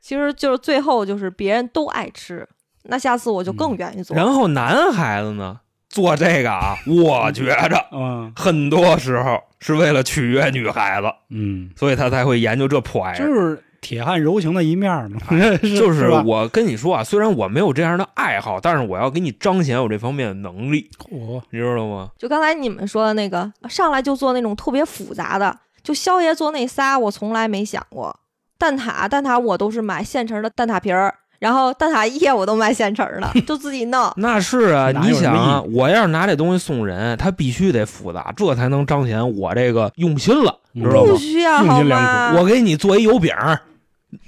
[0.00, 2.48] 其实就是最后就是别人都爱吃，
[2.84, 4.16] 那下次我就更愿意做。
[4.16, 13.26] 然后男孩子呢做这个啊， 我觉着嗯很多时候是为了取悦女孩子，嗯，所以他才会研究这破玩意儿。
[13.26, 15.18] 就是铁汉柔情的一面嘛，
[15.76, 22.08] 就是我跟你说啊，虽然我没有这样的爱好，但是我要给你彰显我这方面的能力，哦，你知道吗？
[22.16, 28.16] 就刚才你们说的那个，上来就做那种特别复杂的，就肖爷做那仨，我从来没想过。
[28.56, 34.12] 蛋挞，蛋挞我都是买现成的蛋挞皮儿，然后蛋挞液我都买现成的， 就自己弄。
[34.16, 41.16] 那是啊，你想啊，我要是拿这东西送人，他必须得复杂，这才能彰显我这个用心了，你知道吗不？
[41.18, 42.34] 需要好用心良吗？
[42.38, 43.60] 我给你做一油饼儿，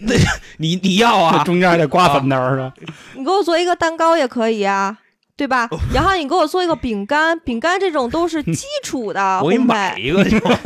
[0.00, 0.14] 那
[0.58, 1.44] 你你要啊？
[1.44, 2.72] 中间还得刮粉头是吧？
[3.14, 4.96] 你给我做一个蛋糕也可以啊，
[5.36, 5.68] 对吧？
[5.92, 9.98] 然后你给我做一个饼干，饼干这种都是基 础的我给你买。
[9.98, 10.58] 一个行吗？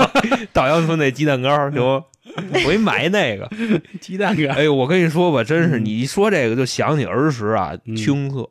[0.53, 2.05] 稻香村那鸡蛋糕行吗？
[2.37, 3.49] 我给你买那个。
[4.01, 8.49] 鸡蛋糕，哎呦，我跟你说吧，真是嗯你一说这个就想起儿时啊，嗯青涩，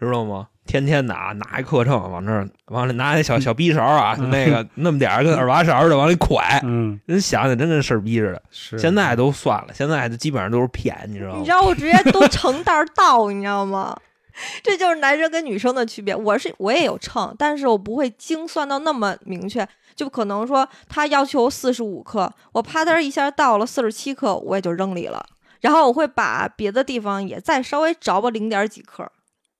[0.00, 0.46] 知道吗？
[0.68, 8.42] 天天拿拿一课秤往那儿，往里拿那小小逼勺啊，就那个 那么点儿跟耳挖勺似的往里蒯，嗯，人想想真跟事儿逼似的。
[8.50, 11.50] 是现在都算了，现在就基本上都是骗，你知道吗你知？
[11.50, 13.96] 道我直接都成袋儿倒，你知道吗？
[14.62, 16.14] 这就是男生跟女生的区别。
[16.14, 19.66] 我是我也有秤，但是我不会精算到那么明确，
[19.96, 25.24] 就可能说他要求四十五克，我啪嗒一下到了四十七克，我也就扔里了。
[25.60, 29.10] 然后我会把别的地方也再稍微着吧零点几克。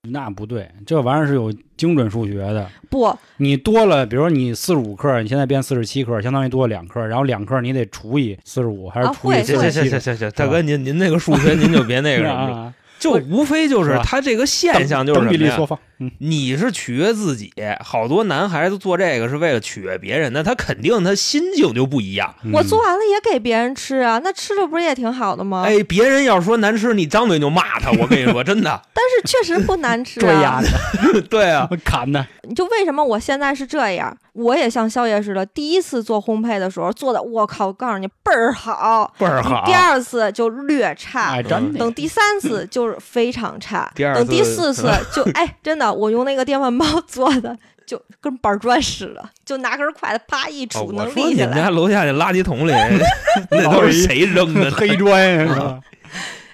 [0.08, 2.68] 那不对，这玩意儿是有精准数学的。
[2.90, 9.90] 不，你多了，比如说你四十五克，你现在变四十七克，相当于多了两克，然后两克你得除以四十五，还是啊除以会行行四十七？
[9.90, 15.78] 行行行行，大哥您您那个数学您就别那个什么了，啊，就无非就是他这个现象就是什么呀比例缩放。
[16.00, 17.52] 嗯，你是取悦自己，
[17.84, 22.32] 好多男孩子做这个是为了取悦别人，那他肯定他心境就不一样。
[22.52, 25.64] 我嗯做完了也给别人吃啊，那吃的不是也挺好的吗？
[25.66, 30.62] 哎，别人要说难吃，你张嘴就骂他，我跟你说， 真的，但是确实不难吃啊。
[31.28, 32.24] 对啊，砍的，
[32.54, 34.16] 就为什么我现在是这样？
[34.38, 39.12] 我也像肖爷似的，第一次做烘焙的时候做的，我靠，我告诉你倍儿好。
[39.18, 39.72] 倍儿好第。
[39.72, 41.92] 二次就略差，哎，真的等。
[41.94, 51.46] 第三次就是非常差，第二等第四次就哎，真的，我用那个电饭煲 做的就跟板砖似的，就拿根筷子啪一哦杵能我说你立起来。
[51.48, 52.72] 们家楼下那垃圾桶里，
[53.50, 54.70] 那都是谁扔的？
[54.76, 55.80] 黑砖是吧？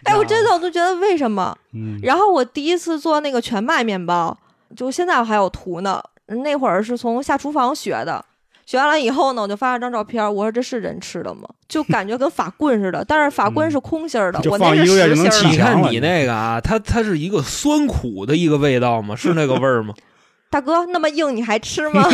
[0.05, 1.55] 哎，我真的我都觉得为什么？
[1.75, 4.35] 嗯，然后我第一次做那个全麦面包，
[4.75, 6.03] 就现在我还有图呢。
[6.27, 8.25] 那会儿是从下厨房学的，
[8.67, 11.43] 学完了以后呢，我就发了张照片，我说这是人吃的吗？
[11.69, 15.49] 就感觉跟法棍似的，但是法棍是空心儿的，就我那是放一个月就实心儿的。
[15.51, 19.15] 你看你那个啊，它它是一个酸苦的一个味道吗？
[19.17, 19.95] 是那个味儿吗？
[20.51, 22.09] 大哥那么硬你还吃吗？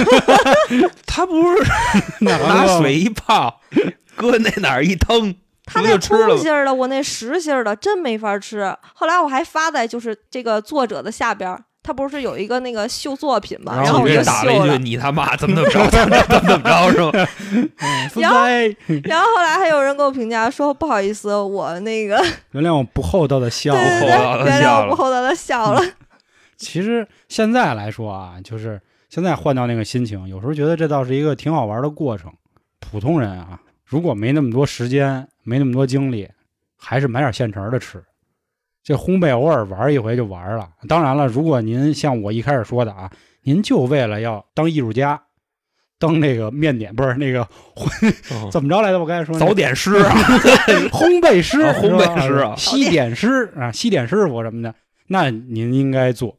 [1.07, 1.63] 他不是
[2.25, 3.61] 拿水一泡，
[4.17, 5.35] 搁那哪儿一腾，
[5.67, 6.29] 他那不就吃了？
[6.29, 8.75] 空心儿的，我那实心儿的真没法吃。
[8.95, 17.13] 后来我还发在就是这个作者的下边儿，他不是有一个那个秀作品嘛，然后我就打了一句：“你他妈怎么怎么着，怎么怎么着，
[18.09, 18.39] 是吧然后
[19.07, 25.83] 然后后来还有人给我评价说不好意思，我那个原谅我不厚道的笑原谅我不厚道的笑了。
[26.57, 32.33] 其实现在来说啊，就是现在换掉那个心情，有时候觉得这倒是一个挺好玩的过程。
[32.79, 36.29] 普通人啊，如果没那么多时间，没那么多精力，
[36.79, 38.01] 还是买点现成的吃。
[38.83, 40.69] 这烘焙偶尔玩一回就玩了。
[40.89, 43.11] 当然了，如果您像我一开始说的啊，
[43.43, 45.23] 您就为了要当艺术家，
[45.99, 47.47] 当那个面点不是那个
[48.31, 48.99] 嗯怎么着来的？
[48.99, 50.15] 我刚才说早点师啊，
[50.91, 54.75] 烘焙师、啊烘焙师啊西点师啊，西点师傅什么的，
[55.09, 56.37] 那您应该做，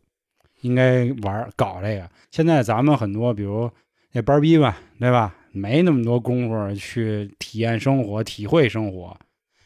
[0.62, 2.10] 应该玩儿搞这个。
[2.32, 3.70] 现在咱们很多，比如
[4.14, 5.36] 那班儿逼吧，对吧？
[5.54, 9.16] 没那么多功夫去体验生活、体会生活。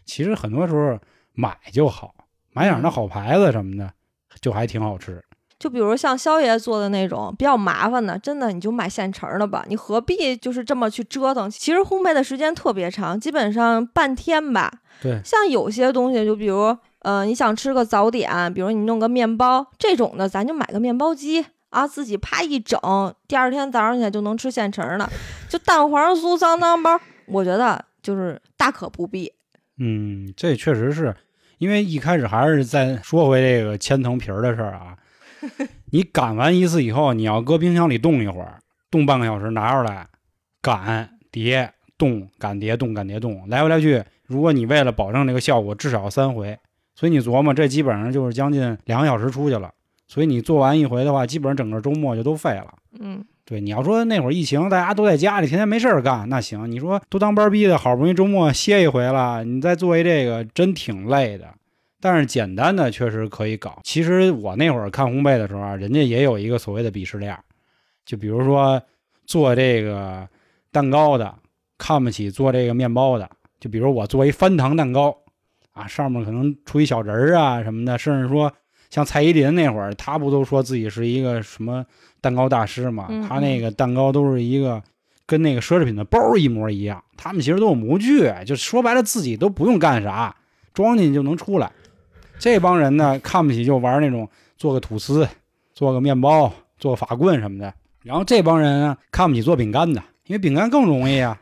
[0.03, 0.99] 其实很多时候
[1.33, 2.13] 买就好，
[2.55, 3.91] 买点儿那好牌子什么的，
[4.39, 5.21] 就还挺好吃。
[5.59, 11.49] 就比如像肖爷做的那种比较麻烦的，真的你就买现成的吧，你何必就是这么去折腾？
[11.49, 14.71] 其实烘焙的时间特别长，基本上半天吧。
[15.01, 22.79] 对，像有些东西，就比如呃，你想吃个早点，比如你弄个面包这种的，咱就买个面包机啊，自己啪一整，
[23.27, 25.09] 第二天早上起来就能吃现成的。
[25.49, 29.31] 就蛋黄酥、脏脏包，我觉得就是大可不必。
[29.77, 31.15] 嗯，这确实是
[31.57, 34.97] 因为一开始还是在说回这个千层皮儿的事儿啊。
[35.91, 40.07] 你擀完一次以后，你要搁冰箱里冻一会儿，冻半个小时，拿出来
[40.61, 44.03] 擀叠冻擀叠冻擀叠冻，来回来去。
[44.25, 46.57] 如果你为了保证这个效果，至少三回。
[46.95, 49.71] 所以你琢磨，这基本上就是将近两个小时出去了。
[50.07, 52.73] 所以你做完一回的话，基本上整个周末就都废了。
[52.99, 56.69] 嗯，对，你要说那会儿疫情，大家都在家里，天天没事儿干，那行。
[56.71, 61.47] 你说都当班儿逼的，好不容易周末歇一回了，你再做一这个，真挺累的。
[62.01, 63.79] 但是简单的确实可以搞。
[63.83, 67.37] 其实我那会儿看烘焙的时候啊，人家也有一个所谓的鄙视链，
[68.03, 68.81] 就比如说
[69.27, 70.27] 做这个
[70.71, 71.33] 蛋糕的
[71.77, 73.29] 看不起做这个面包的，
[73.59, 75.15] 就比如我做一翻糖蛋糕
[75.71, 78.51] 啊，上面可能出一小人儿啊什么的，甚至说
[78.89, 81.85] 像蔡依林那会儿，她不都说自己是一个什么
[82.25, 83.05] 蛋糕大师嘛？
[83.09, 84.81] 嗯她那个蛋糕都是一个
[85.27, 90.35] 跟那个奢侈品的包一模一样，他们其实都有模具，就说白了自己都不用干啥，
[90.73, 91.71] 装进去就能出来。
[92.39, 95.27] 这帮人呢，看不起就玩那种做个吐司、
[95.73, 97.71] 做个面包、做个法棍什么的。
[98.03, 101.39] 然后这帮人呢，看不起做饼干的，因为饼干更容易啊。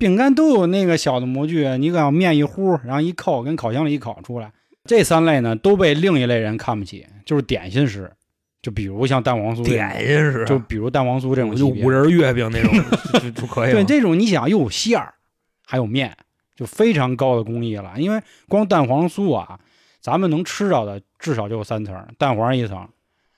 [0.00, 4.52] 饼干都有那个小的模具，你往面一糊，然后一扣，跟烤箱里一烤出来。
[4.84, 8.10] 这三类呢，都被另一类人看不起，就是点心师。
[8.62, 12.72] 就比如像蛋黄酥点心是，就比如蛋黄酥这种就五仁月饼那种
[13.12, 13.74] 就就就可以了。
[13.74, 15.14] 对这种你想又有馅儿，
[15.64, 16.16] 还有面，
[16.56, 17.94] 就非常高的工艺了。
[17.96, 19.58] 因为光蛋黄酥啊，
[20.00, 22.88] 咱们能吃到的至少就有三层：蛋黄一层，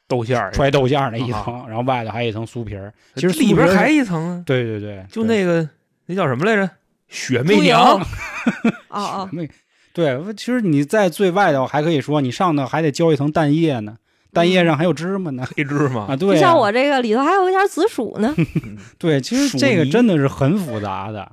[0.06, 2.92] 豆馅儿，揣豆馅儿那一层，然后外头还有一层酥皮儿。
[3.14, 5.68] 其实里边还一层啊，对对对，就那个
[6.06, 6.70] 那叫什么来着？
[7.08, 8.06] 雪媚猪娘油，
[8.88, 9.48] 哦哦，没
[9.94, 13.96] 对，其实你在最外头还可以说，你上头还得浇一层蛋液呢，
[14.32, 15.46] 蛋液上还有芝麻呢。
[15.56, 18.34] 黑芝麻啊，，就对啊，像我这个里头还有一点紫薯呢。
[18.98, 21.30] 对，其实这个真的是很复杂的。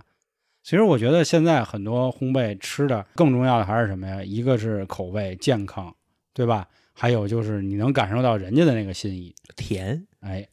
[0.64, 4.24] 其实我觉得现在很多烘焙吃的更重要的还是什么呀？
[4.24, 5.94] 一个是口味健康，
[6.34, 6.68] 对吧？
[6.94, 10.48] 还有就是你能感受到人家的那个心意，甜，哎，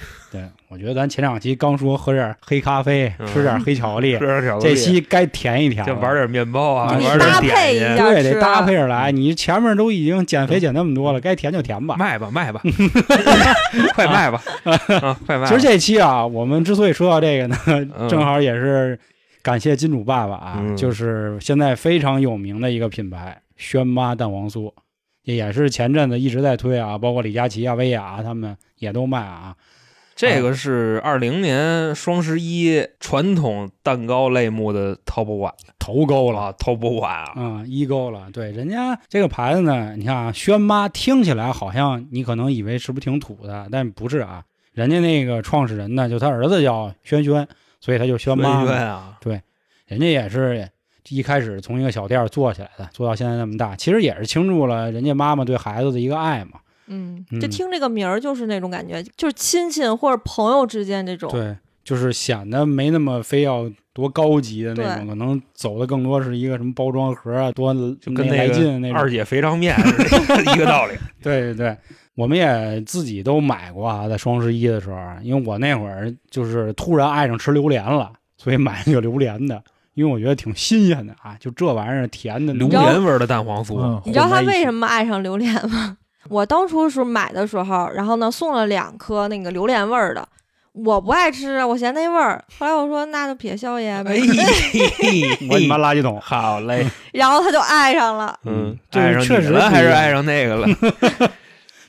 [0.32, 9.10] 对我觉得咱前两期刚说喝点黑咖啡，嗯吃点黑巧克力 吃，点巧克这，期该甜一甜了，就玩点面包啊，啊玩点搭配一点心，对，得搭配着来。
[9.12, 11.96] 你前面都已经减肥减那么多了，该甜就甜吧。
[11.96, 12.60] 卖吧卖 吧，
[13.94, 15.46] 快卖吧啊，快卖！
[15.46, 18.98] 其实这期啊，我们之所以说到这个呢，嗯正好也是
[19.42, 24.72] 感谢金主爸爸啊，嗯就是现在非常有名的一个品牌轩妈蛋黄酥，
[25.22, 29.54] 也是前阵子一直在推啊，包括李佳琦啊、薇娅啊他们也都卖啊。
[30.16, 38.30] 这个是二零年双十一传统蛋糕类目的 top one 头高了啊，top one 啊，啊、一高了。
[38.32, 44.42] 对，人家这个牌子呢，你看啊，轩妈听起来好像你可能以为是不是挺土的，但不是啊。
[44.72, 47.46] 人家那个创始人呢，就他儿子叫轩轩，
[47.78, 48.66] 所以他就轩妈嘛。
[48.66, 49.18] 轩啊，
[49.86, 50.66] 人家也是
[51.10, 56.60] 一开始从一个小店儿做起来的，做到现在那么大，其实也是倾注了人家妈妈对孩子的一个爱嘛。
[56.88, 61.30] 嗯，嗯就听这个名儿就是那种感觉，就是亲戚或者朋友之间这种。
[61.30, 68.94] 对，就是显得没那么非要多高级的那种，可能走的更多是一个什么包装盒啊，多就跟来那劲的那种。
[68.94, 70.94] 个二姐肥肠面是 一个道理。
[71.22, 71.76] 对对对，
[72.14, 79.62] 我们也自己都买过啊，在双十一的时候啊，因为我那会儿就是突然爱上吃榴莲了，所以买那个榴莲的，
[79.94, 84.72] 因为我觉得挺新鲜的啊，就这玩意儿甜的榴莲味儿的蛋黄酥，嗯，你知道他为什？
[84.72, 85.96] 么爱上榴莲吗？
[86.28, 90.26] 我当初是买的时候，然后呢送了两颗那个榴莲味儿的，
[90.72, 92.42] 我不爱吃啊，我嫌那味儿。
[92.58, 96.20] 后来我说那就撇宵夜呗，哎， 我你妈垃圾桶！
[96.20, 98.38] 好嘞， 然后他就爱上了。
[98.44, 100.68] 嗯，这爱上确实还是爱上那个了？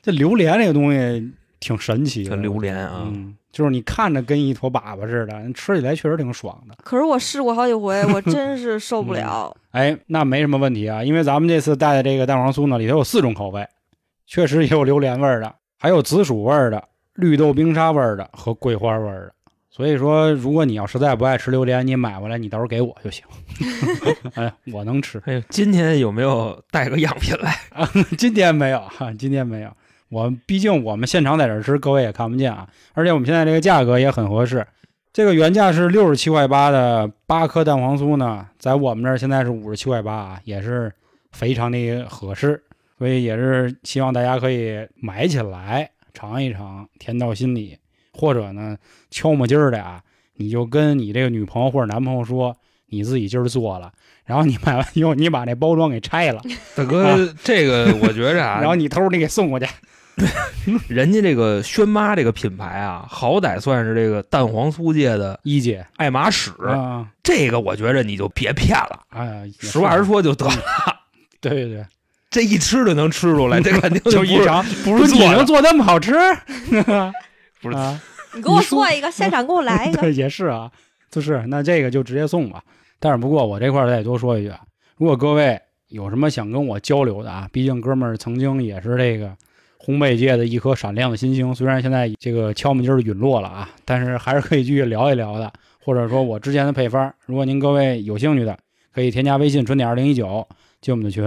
[0.01, 6.75] 这榴莲这个东西挺神奇的，这榴莲啊嗯，就是你看着跟一坨粑粑似的，吃起来确实挺爽的。
[6.83, 9.53] 可是我试过好几回，我真是受不了。
[9.71, 13.67] 哎，那没什么问题啊，因为咱们这次带的这个蛋黄酥呢，里头有四种口味，
[14.27, 16.83] 确实也有榴莲味儿的，还有紫薯味儿的、
[17.15, 19.33] 绿豆冰沙味儿的和桂花味儿的。
[19.69, 23.23] 所以说，如果你要实在不爱吃榴莲，你买回来你到时候给我就行。
[24.33, 25.21] 哎，我能吃。
[25.25, 27.55] 哎呦，今天有没有带个样品来？
[28.17, 29.71] 今天没有哈，今天没有。
[30.09, 32.67] 我毕竟我们现场在这儿吃，各位也看不见啊。
[32.93, 34.65] 而且我们现在这个价格也很合适，
[35.13, 40.91] 这个原价是六十七块八的八颗蛋黄酥呢，在我们这儿现在是五十七块八啊，也是
[41.31, 42.63] 非常的合适。
[42.97, 47.77] 所以也是希望大家可以买起来尝一尝，甜到心里。
[48.13, 48.75] 或者呢，
[49.11, 50.01] 敲木劲儿的啊，
[50.37, 53.91] 你就跟你这个女朋友或者男朋友说，你自己今儿做了，
[54.25, 56.41] 然后你买完以后，你把那包装给拆了。
[56.75, 59.67] 大哥，这个 我觉着啊，然后你偷着给送过去。
[60.87, 66.49] 人家这个轩妈这个品牌啊，好歹算是这个蛋黄酥界的一姐爱马仕。
[66.65, 70.53] 啊，这个我觉着你就别骗了，哎呀，也是实话实，说就得了。
[71.39, 71.85] 对 对对，
[72.29, 76.13] 这一吃就能吃出来，这肯定 就不是一尝，不不是你能做那么好吃，
[77.61, 77.99] 不是啊？
[78.33, 80.01] 你给我做一个，现场给我来一个。
[80.01, 80.69] 对，也是啊，
[81.09, 82.61] 就是那这个就直接送吧。
[82.99, 84.59] 但是不过我这块儿再多说一句啊，
[84.97, 89.33] 如果各位有什么想跟我交流的啊，毕竟哥们儿曾经也是这个
[89.79, 95.51] 烘焙界的一颗闪亮的新星，虽然现在这个敲门劲儿陨落了啊，但是还是可以继续聊一聊的。
[95.79, 98.57] 或者说我之前的配方，如果您各位有兴趣的，
[98.93, 100.45] 可以添加微信“春点二零一九”
[100.81, 101.23] 进我们的群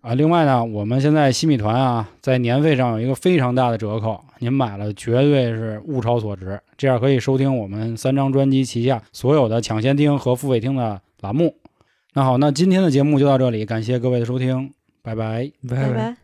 [0.00, 0.14] 啊。
[0.14, 6.60] 另外呢，我们现在西米团啊，在年费上有一个非常大的折扣，您买了绝对是物超所值。
[6.76, 11.54] 这样可以收听我们三张专辑旗下所有的抢先听和付费听的栏目。
[12.14, 14.72] 那好，那今天的节目就到这里，感谢各位的收听，
[15.02, 15.50] 拜拜。
[15.68, 16.19] 拜拜。